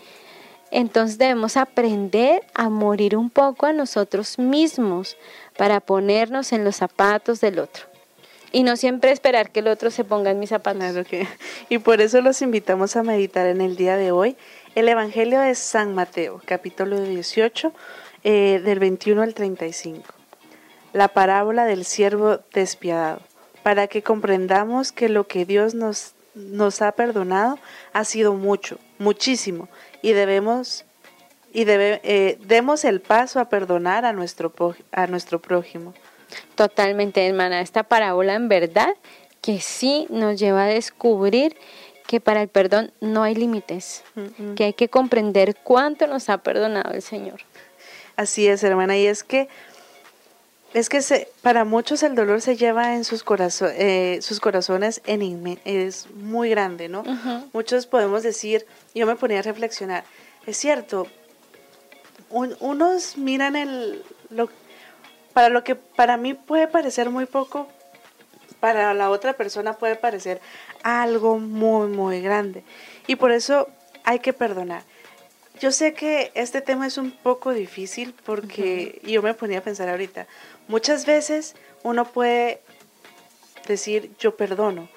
[0.71, 5.17] Entonces debemos aprender a morir un poco a nosotros mismos
[5.59, 7.94] para ponernos en los zapatos del otro
[8.55, 11.07] y no siempre esperar que el otro se ponga en mis zapatos.
[11.69, 14.37] Y por eso los invitamos a meditar en el día de hoy
[14.77, 17.73] el Evangelio de San Mateo, capítulo 18,
[18.23, 20.05] eh, del 21 al 35.
[20.93, 23.23] La parábola del siervo despiadado,
[23.65, 27.59] para que comprendamos que lo que Dios nos, nos ha perdonado
[27.93, 29.69] ha sido mucho, muchísimo,
[30.01, 30.85] y debemos
[31.53, 34.53] y debe, eh, demos el paso a perdonar a nuestro,
[34.93, 35.95] a nuestro prójimo.
[36.55, 37.61] Totalmente, hermana.
[37.61, 38.95] Esta parábola en verdad
[39.41, 41.57] que sí nos lleva a descubrir
[42.07, 44.05] que para el perdón no hay límites,
[44.57, 47.41] que hay que comprender cuánto nos ha perdonado el Señor.
[48.17, 49.49] Así es, hermana, y es que
[50.75, 53.25] es que se, para muchos el dolor se lleva en sus,
[53.63, 57.05] eh, sus corazones en es muy grande, ¿no?
[57.53, 60.03] Muchos podemos decir, yo me ponía a reflexionar,
[60.47, 61.07] es cierto,
[62.29, 64.49] unos miran el, lo,
[65.35, 67.69] para lo que para mí puede parecer muy poco,
[68.61, 70.41] para la otra persona puede parecer
[70.83, 72.63] algo muy, muy grande.
[73.07, 73.69] Y por eso
[74.05, 74.83] hay que perdonar.
[75.61, 79.89] Yo sé que este tema es un poco difícil porque yo me ponía a pensar
[79.89, 80.27] ahorita,
[80.67, 82.61] muchas veces uno puede
[83.67, 84.89] decir yo perdono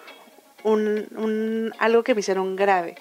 [0.63, 2.95] un, algo que me hicieron grave,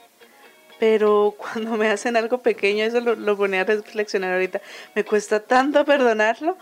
[0.79, 4.61] pero cuando me hacen algo pequeño, eso lo, lo ponía a reflexionar ahorita,
[4.95, 6.59] me cuesta tanto perdonarlo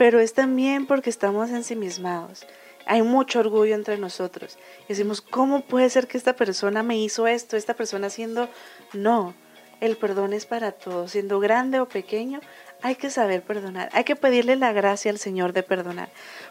[0.00, 2.46] pero es también porque estamos ensimismados.
[2.86, 4.56] Hay mucho orgullo entre nosotros.
[4.88, 7.58] Decimos, ¿cómo puede ser que esta persona me hizo esto?
[7.58, 8.48] Esta persona haciendo...
[8.94, 9.34] No,
[9.82, 11.10] el perdón es para todos.
[11.10, 12.40] Siendo grande o pequeño,
[12.80, 13.90] hay que saber perdonar.
[13.92, 16.08] Hay que pedirle la gracia al Señor de perdonar.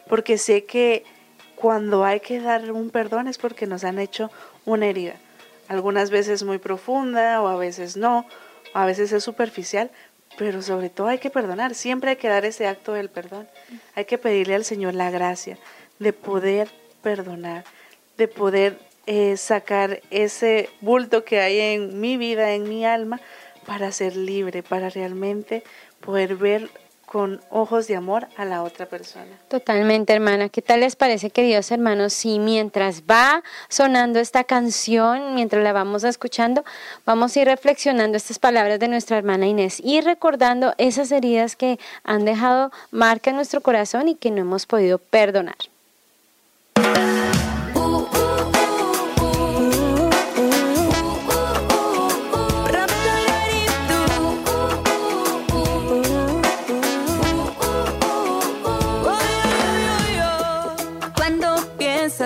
[0.08, 1.04] Porque sé que
[1.56, 4.30] cuando hay que dar un perdón es porque nos han hecho
[4.64, 5.16] una herida.
[5.68, 8.28] Algunas veces muy profunda o a veces no.
[8.76, 9.90] A veces es superficial,
[10.38, 13.48] pero sobre todo hay que perdonar, siempre hay que dar ese acto del perdón.
[13.96, 15.58] Hay que pedirle al Señor la gracia
[16.00, 16.70] de poder
[17.02, 17.66] perdonar,
[18.18, 23.20] de poder eh, sacar ese bulto que hay en mi vida, en mi alma,
[23.66, 25.64] para ser libre, para realmente
[26.00, 26.70] poder ver
[27.10, 29.26] con ojos de amor a la otra persona.
[29.48, 30.50] Totalmente, hermana.
[30.50, 32.14] ¿Qué tal les parece, queridos hermanos?
[32.14, 36.64] Si mientras va sonando esta canción, mientras la vamos escuchando,
[37.08, 41.80] vamos a ir reflexionando estas palabras de nuestra hermana Inés y recordando esas heridas que
[42.04, 45.56] han dejado marca en nuestro corazón y que no hemos podido perdonar.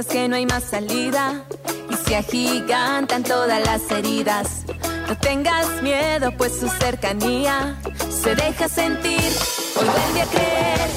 [0.04, 1.44] Piensas que no hay más salida.
[1.90, 4.64] Y se agigantan todas las heridas,
[5.08, 7.76] no tengas miedo, pues su cercanía
[8.10, 9.32] se deja sentir.
[9.76, 10.90] Hoy vuelve a creer,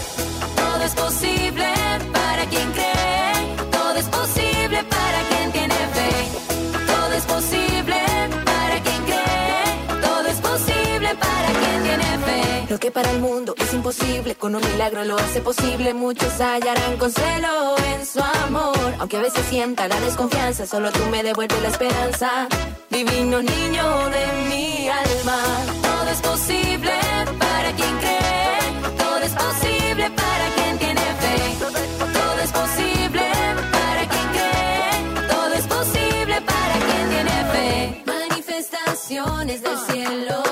[0.56, 1.66] todo es posible
[2.12, 2.85] para quien cree,
[12.90, 15.94] para el mundo es imposible, con un milagro lo hace posible.
[15.94, 18.94] Muchos hallarán consuelo en su amor.
[18.98, 22.48] Aunque a veces sienta la desconfianza, solo tú me devuelves la esperanza.
[22.90, 25.38] Divino niño de mi alma.
[25.82, 26.92] Todo es posible
[27.38, 28.58] para quien cree,
[28.98, 31.56] todo es posible para quien tiene fe.
[32.12, 33.22] Todo es posible
[33.72, 38.02] para quien cree, todo es posible para quien tiene fe.
[38.06, 40.42] Manifestaciones del cielo,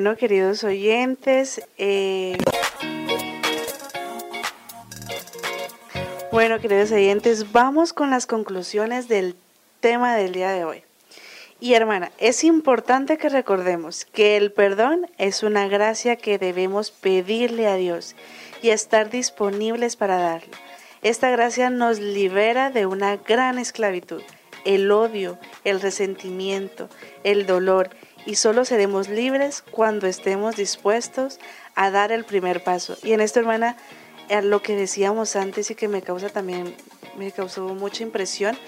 [0.00, 2.38] bueno, queridos oyentes, eh,
[6.30, 9.34] bueno, queridos oyentes, vamos con las conclusiones del
[9.80, 10.84] tema del día de hoy.
[11.58, 17.66] Y hermana, es importante que recordemos que el perdón es una gracia que debemos pedirle
[17.66, 18.14] a Dios
[18.62, 20.56] y estar disponibles para darlo.
[21.02, 24.22] Esta gracia nos libera de una gran esclavitud,
[24.64, 26.88] el odio, el resentimiento,
[27.24, 27.90] el dolor,
[28.28, 31.40] y solo seremos libres cuando estemos dispuestos
[31.74, 32.98] a dar el primer paso.
[33.02, 33.78] Y en esto, hermana,
[34.42, 36.76] lo que decíamos antes y que me causa también,
[37.16, 38.58] me causó mucha impresión,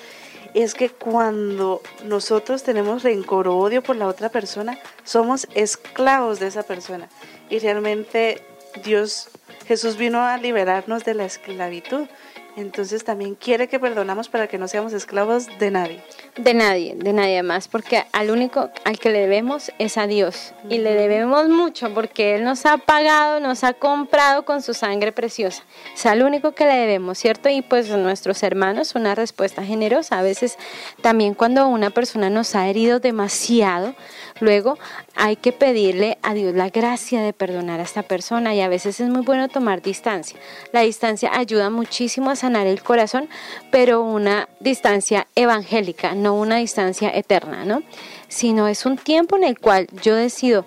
[0.54, 6.46] es que cuando nosotros tenemos rencor o odio por la otra persona, somos esclavos de
[6.46, 7.10] esa persona.
[7.50, 8.42] Y realmente
[8.82, 9.28] Dios,
[9.66, 12.08] Jesús vino a liberarnos de la esclavitud.
[12.56, 16.02] Entonces también quiere que perdonamos para que no seamos esclavos de nadie.
[16.36, 20.52] De nadie, de nadie más, porque al único al que le debemos es a Dios.
[20.68, 25.12] Y le debemos mucho porque Él nos ha pagado, nos ha comprado con su sangre
[25.12, 25.62] preciosa.
[25.94, 27.48] Es al único que le debemos, ¿cierto?
[27.48, 30.18] Y pues nuestros hermanos, una respuesta generosa.
[30.18, 30.58] A veces
[31.02, 33.94] también cuando una persona nos ha herido demasiado,
[34.40, 34.76] luego
[35.14, 38.54] hay que pedirle a Dios la gracia de perdonar a esta persona.
[38.54, 40.38] Y a veces es muy bueno tomar distancia.
[40.72, 43.28] La distancia ayuda muchísimo a sanar el corazón,
[43.70, 47.82] pero una distancia evangélica, no una distancia eterna, ¿no?
[48.28, 50.64] Sino es un tiempo en el cual yo decido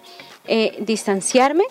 [0.47, 1.63] eh, distanciarme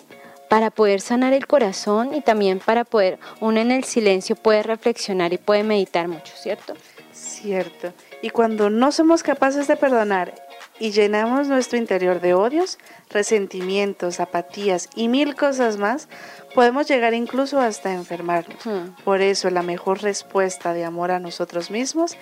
[0.49, 5.33] para poder sanar el corazón y también para poder, uno en el silencio puede reflexionar
[5.33, 6.75] y puede meditar mucho, ¿cierto?
[7.11, 7.93] Cierto.
[8.21, 10.33] Y cuando no somos capaces de perdonar
[10.79, 12.77] y llenamos nuestro interior de odios,
[13.09, 16.07] resentimientos, apatías y mil cosas más,
[16.53, 18.65] podemos llegar incluso hasta enfermarnos.
[18.65, 18.95] Hmm.
[19.03, 22.17] Por eso la mejor respuesta de amor a nosotros mismos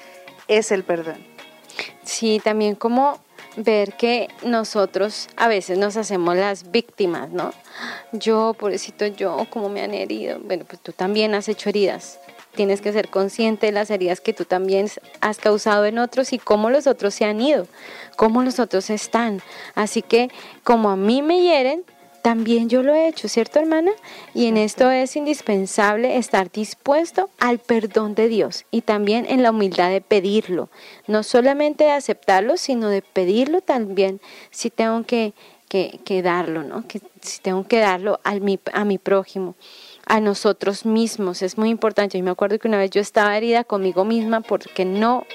[0.47, 1.18] es el perdón.
[2.04, 3.20] Sí, también como
[3.58, 7.54] ver que nosotros a veces nos hacemos las víctimas, ¿no?
[8.12, 10.39] Yo, pobrecito, yo, como me han herido.
[10.39, 12.20] Bueno, pues tú también has hecho heridas.
[12.56, 14.89] Tienes que ser consciente de las heridas que tú también
[15.22, 17.66] has causado en otros y cómo los otros se han ido,
[18.16, 19.41] cómo los otros están.
[19.76, 20.30] Así que
[20.64, 21.84] como a mí me hieren,
[22.22, 23.91] también yo lo he hecho, ¿cierto, hermana?
[24.36, 29.49] Y en esto es indispensable estar dispuesto al perdón de Dios y también en la
[29.49, 30.70] humildad de pedirlo.
[31.07, 35.34] No solamente de aceptarlo, sino de pedirlo también si tengo que,
[35.68, 36.88] que, que darlo, ¿no?
[36.88, 39.55] Que si tengo que darlo al mi, a mi prójimo
[40.05, 41.41] a nosotros mismos.
[41.41, 42.18] Es muy importante.
[42.18, 45.26] Yo me acuerdo que una vez yo estaba herida conmigo misma porque no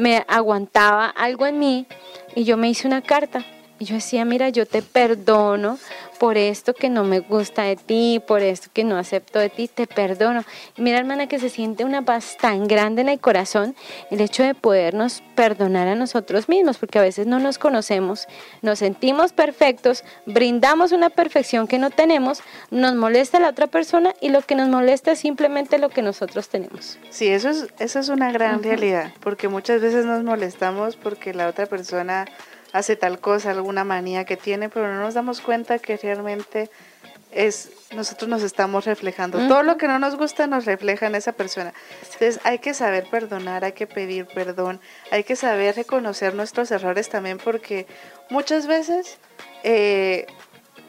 [0.00, 1.86] me aguantaba algo en mí
[2.34, 3.44] y yo me hice una carta.
[3.78, 5.78] Y yo decía, mira, yo te perdono
[6.20, 9.68] por esto que no me gusta de ti, por esto que no acepto de ti,
[9.68, 10.44] te perdono.
[10.76, 13.74] Y mira, hermana, que se siente una paz tan grande en el corazón
[14.10, 18.28] el hecho de podernos perdonar a nosotros mismos, porque a veces no nos conocemos,
[18.60, 24.28] nos sentimos perfectos, brindamos una perfección que no tenemos, nos molesta la otra persona y
[24.28, 26.98] lo que nos molesta es simplemente lo que nosotros tenemos.
[27.08, 31.48] Sí, eso es, eso es una gran realidad, porque muchas veces nos molestamos porque la
[31.48, 32.26] otra persona
[32.72, 36.70] hace tal cosa, alguna manía que tiene, pero no nos damos cuenta que realmente
[37.32, 39.38] es nosotros nos estamos reflejando.
[39.48, 41.74] Todo lo que no nos gusta nos refleja en esa persona.
[42.02, 47.08] Entonces hay que saber perdonar, hay que pedir perdón, hay que saber reconocer nuestros errores
[47.08, 47.86] también porque
[48.30, 49.18] muchas veces
[49.62, 50.26] eh,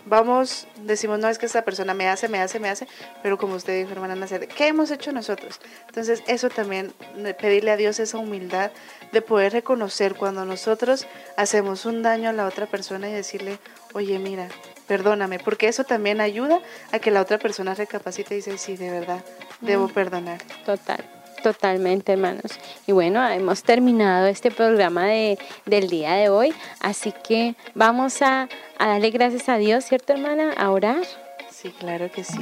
[0.06, 2.88] vamos, decimos, no es que esta persona me hace, me hace, me hace,
[3.24, 5.60] pero como usted dijo, hermana Nacer, ¿qué hemos hecho nosotros?
[5.88, 6.94] Entonces eso también,
[7.40, 8.72] pedirle a Dios esa humildad
[9.12, 13.60] de poder reconocer cuando nosotros hacemos un daño a la otra persona y decirle,
[13.94, 14.48] oye, mira,
[14.88, 16.60] perdóname, porque eso también ayuda
[16.92, 19.24] a que la otra persona recapacite y dice, sí, de verdad,
[19.62, 20.42] debo perdonar.
[20.66, 21.21] Total.
[21.44, 22.60] Totalmente, hermanos.
[22.86, 28.48] Y bueno, hemos terminado este programa de, del día de hoy, así que vamos a,
[28.78, 30.54] a darle gracias a Dios, ¿cierto, hermana?
[30.54, 31.04] A orar.
[31.50, 32.40] Sí, claro que sí.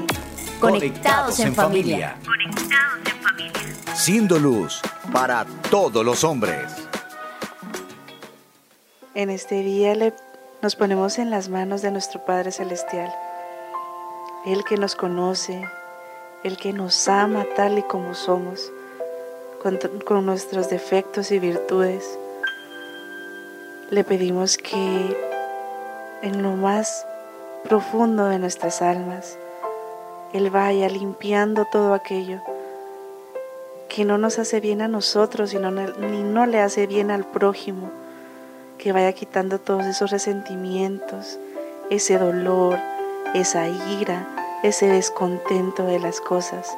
[0.59, 2.17] Conectados en familia.
[2.25, 3.95] Conectados en familia.
[3.95, 4.81] Siendo luz
[5.11, 6.89] para todos los hombres.
[9.15, 10.13] En este día le,
[10.61, 13.13] nos ponemos en las manos de nuestro Padre Celestial,
[14.45, 15.67] Él que nos conoce,
[16.43, 18.71] el que nos ama tal y como somos,
[19.61, 22.17] con, nuestros defectos y virtudes.
[23.89, 25.17] Le pedimos que
[26.21, 27.05] en lo más
[27.63, 29.37] profundo de nuestras almas,
[30.33, 32.41] Él vaya limpiando todo aquello
[33.89, 37.25] que no nos hace bien a nosotros y no, ni no le hace bien al
[37.25, 37.89] prójimo,
[38.77, 41.39] que vaya quitando todos esos resentimientos,
[41.89, 42.77] ese dolor,
[43.33, 46.77] esa ira, ese descontento de las cosas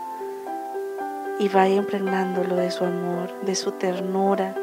[1.41, 4.55] y vaya impregnándolo de su amor, de su ternura,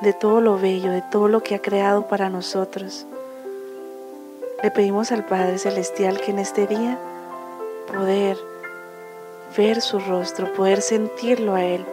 [0.00, 3.06] de todo lo bello, de todo lo que ha creado para nosotros.
[4.64, 6.98] Le pedimos al Padre Celestial que en este día
[7.86, 8.36] poder
[9.56, 11.86] ver su rostro, poder sentirlo a Él.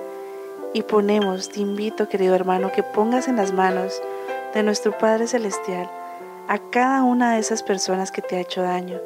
[0.74, 4.02] Y ponemos, te invito querido hermano, que pongas en las manos
[4.56, 5.88] de nuestro Padre Celestial
[6.48, 9.00] a cada una de esas personas que te ha hecho daño,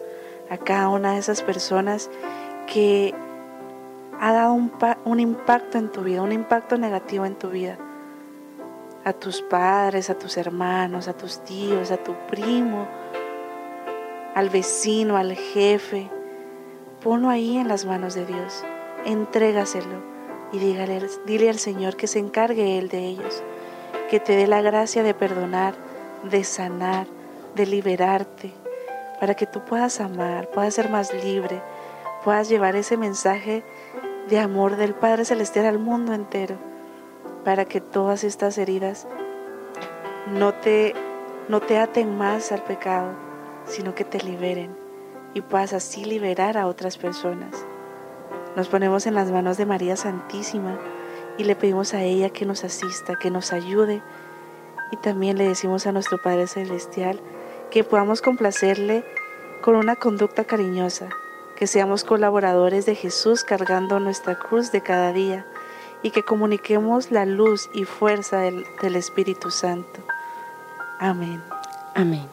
[0.50, 2.10] a cada una de esas personas
[2.72, 3.14] que
[4.20, 7.78] ha dado un, impacto en tu vida, un impacto negativo en tu vida.
[9.04, 12.88] A tus padres, a tus hermanos, a tus tíos, a tu primo,
[14.34, 16.10] al vecino, al jefe.
[17.04, 18.64] Ponlo ahí en las manos de Dios.
[19.06, 20.16] Entrégaselo
[20.52, 23.44] y dígale, dile al Señor que se encargue Él de ellos.
[24.10, 25.76] Que te dé la gracia de perdonar,
[26.24, 27.08] de sanar,
[27.56, 28.54] de liberarte,
[29.20, 31.62] para que tú puedas amar, puedas ser más libre,
[32.24, 33.64] puedas llevar ese mensaje
[34.30, 36.56] de amor del Padre Celestial al mundo entero,
[37.44, 39.08] para que todas estas heridas
[40.32, 40.96] no te,
[41.48, 43.12] no te aten más al pecado,
[43.66, 44.76] sino que te liberen
[45.34, 47.66] y puedas así liberar a otras personas.
[48.56, 50.80] Nos ponemos en las manos de María Santísima
[51.38, 54.02] y le pedimos a ella que nos asista, que nos ayude
[54.92, 57.20] y también le decimos a nuestro Padre Celestial
[57.70, 59.04] que podamos complacerle
[59.62, 61.10] con una conducta cariñosa,
[61.56, 65.46] que seamos colaboradores de Jesús cargando nuestra cruz de cada día
[66.04, 70.02] y que comuniquemos la luz y fuerza del, Espíritu Santo.
[71.00, 71.42] Amén.
[71.96, 72.28] Amén.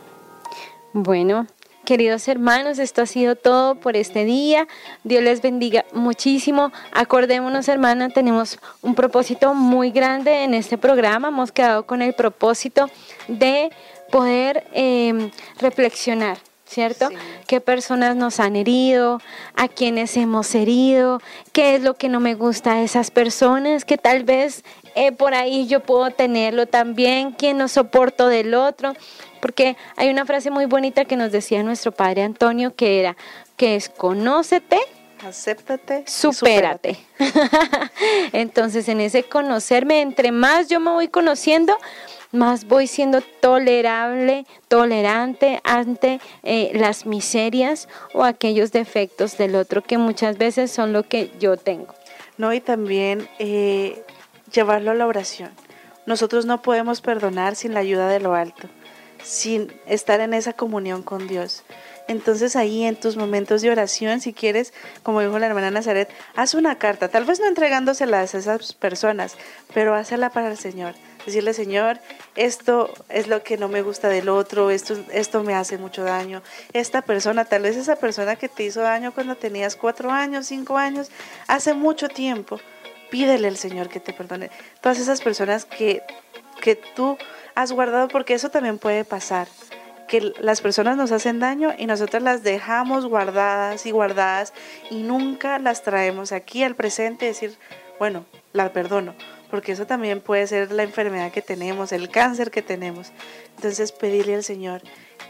[0.92, 1.46] Bueno,
[1.84, 4.66] queridos hermanos, esto ha sido todo por este día.
[5.04, 6.70] Dios les bendiga muchísimo.
[6.92, 11.28] Acordémonos, hermana, tenemos un propósito muy grande en este programa.
[11.28, 12.90] Hemos quedado con el propósito
[13.28, 13.70] de
[14.10, 16.38] poder eh, reflexionar
[16.72, 17.08] ¿cierto?
[17.46, 19.20] ¿Qué personas nos han herido?
[19.54, 21.20] ¿A quiénes hemos herido?
[21.52, 23.84] ¿Qué es lo que no me gusta de esas personas?
[23.84, 24.64] Que tal vez
[24.94, 27.32] eh, por ahí yo puedo tenerlo también.
[27.32, 28.94] ¿Quién no soporto del otro?
[29.40, 33.16] Porque hay una frase muy bonita que nos decía nuestro padre Antonio que era,
[33.56, 34.78] que es conócete,
[35.24, 36.98] acéptate, supérate.
[38.32, 41.76] Entonces, en ese conocerme, entre más yo me voy conociendo,
[42.32, 49.98] más voy siendo tolerable, tolerante ante eh, las miserias o aquellos defectos del otro que
[49.98, 51.94] muchas veces son lo que yo tengo.
[52.38, 54.02] No, y también eh,
[54.50, 55.50] llevarlo a la oración.
[56.06, 58.68] Nosotros no podemos perdonar sin la ayuda de lo alto,
[59.22, 61.62] sin estar en esa comunión con Dios.
[62.08, 64.72] Entonces ahí en tus momentos de oración, si quieres,
[65.02, 69.36] como dijo la hermana Nazaret, haz una carta, tal vez no entregándoselas a esas personas,
[69.72, 70.94] pero hazla para el Señor.
[71.26, 71.98] Decirle, Señor,
[72.36, 76.42] esto es lo que no me gusta del otro, esto, esto me hace mucho daño.
[76.72, 80.78] Esta persona, tal vez esa persona que te hizo daño cuando tenías cuatro años, cinco
[80.78, 81.10] años,
[81.46, 82.60] hace mucho tiempo,
[83.10, 84.50] pídele al Señor que te perdone.
[84.80, 86.02] Todas esas personas que,
[86.60, 87.16] que tú
[87.54, 89.48] has guardado, porque eso también puede pasar
[90.12, 94.52] que las personas nos hacen daño y nosotros las dejamos guardadas y guardadas
[94.90, 97.56] y nunca las traemos aquí al presente y decir,
[97.98, 99.14] bueno, la perdono,
[99.52, 103.12] porque eso también puede ser la enfermedad que tenemos, el cáncer que tenemos.
[103.56, 104.80] Entonces pedirle al Señor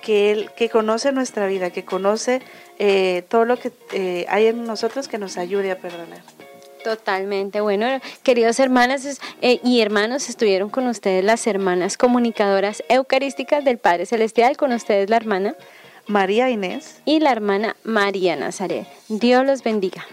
[0.00, 2.40] que Él, que conoce nuestra vida, que conoce
[2.78, 6.22] eh, todo lo que eh, hay en nosotros, que nos ayude a perdonar.
[6.84, 7.60] Totalmente.
[7.60, 7.86] Bueno,
[8.22, 14.56] queridos hermanas eh, y hermanos, estuvieron con ustedes las hermanas comunicadoras eucarísticas del Padre Celestial,
[14.56, 15.56] con ustedes la hermana
[16.06, 18.86] María Inés y la hermana María Nazaret.
[19.08, 20.06] Dios los bendiga.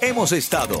[0.00, 0.80] Hemos estado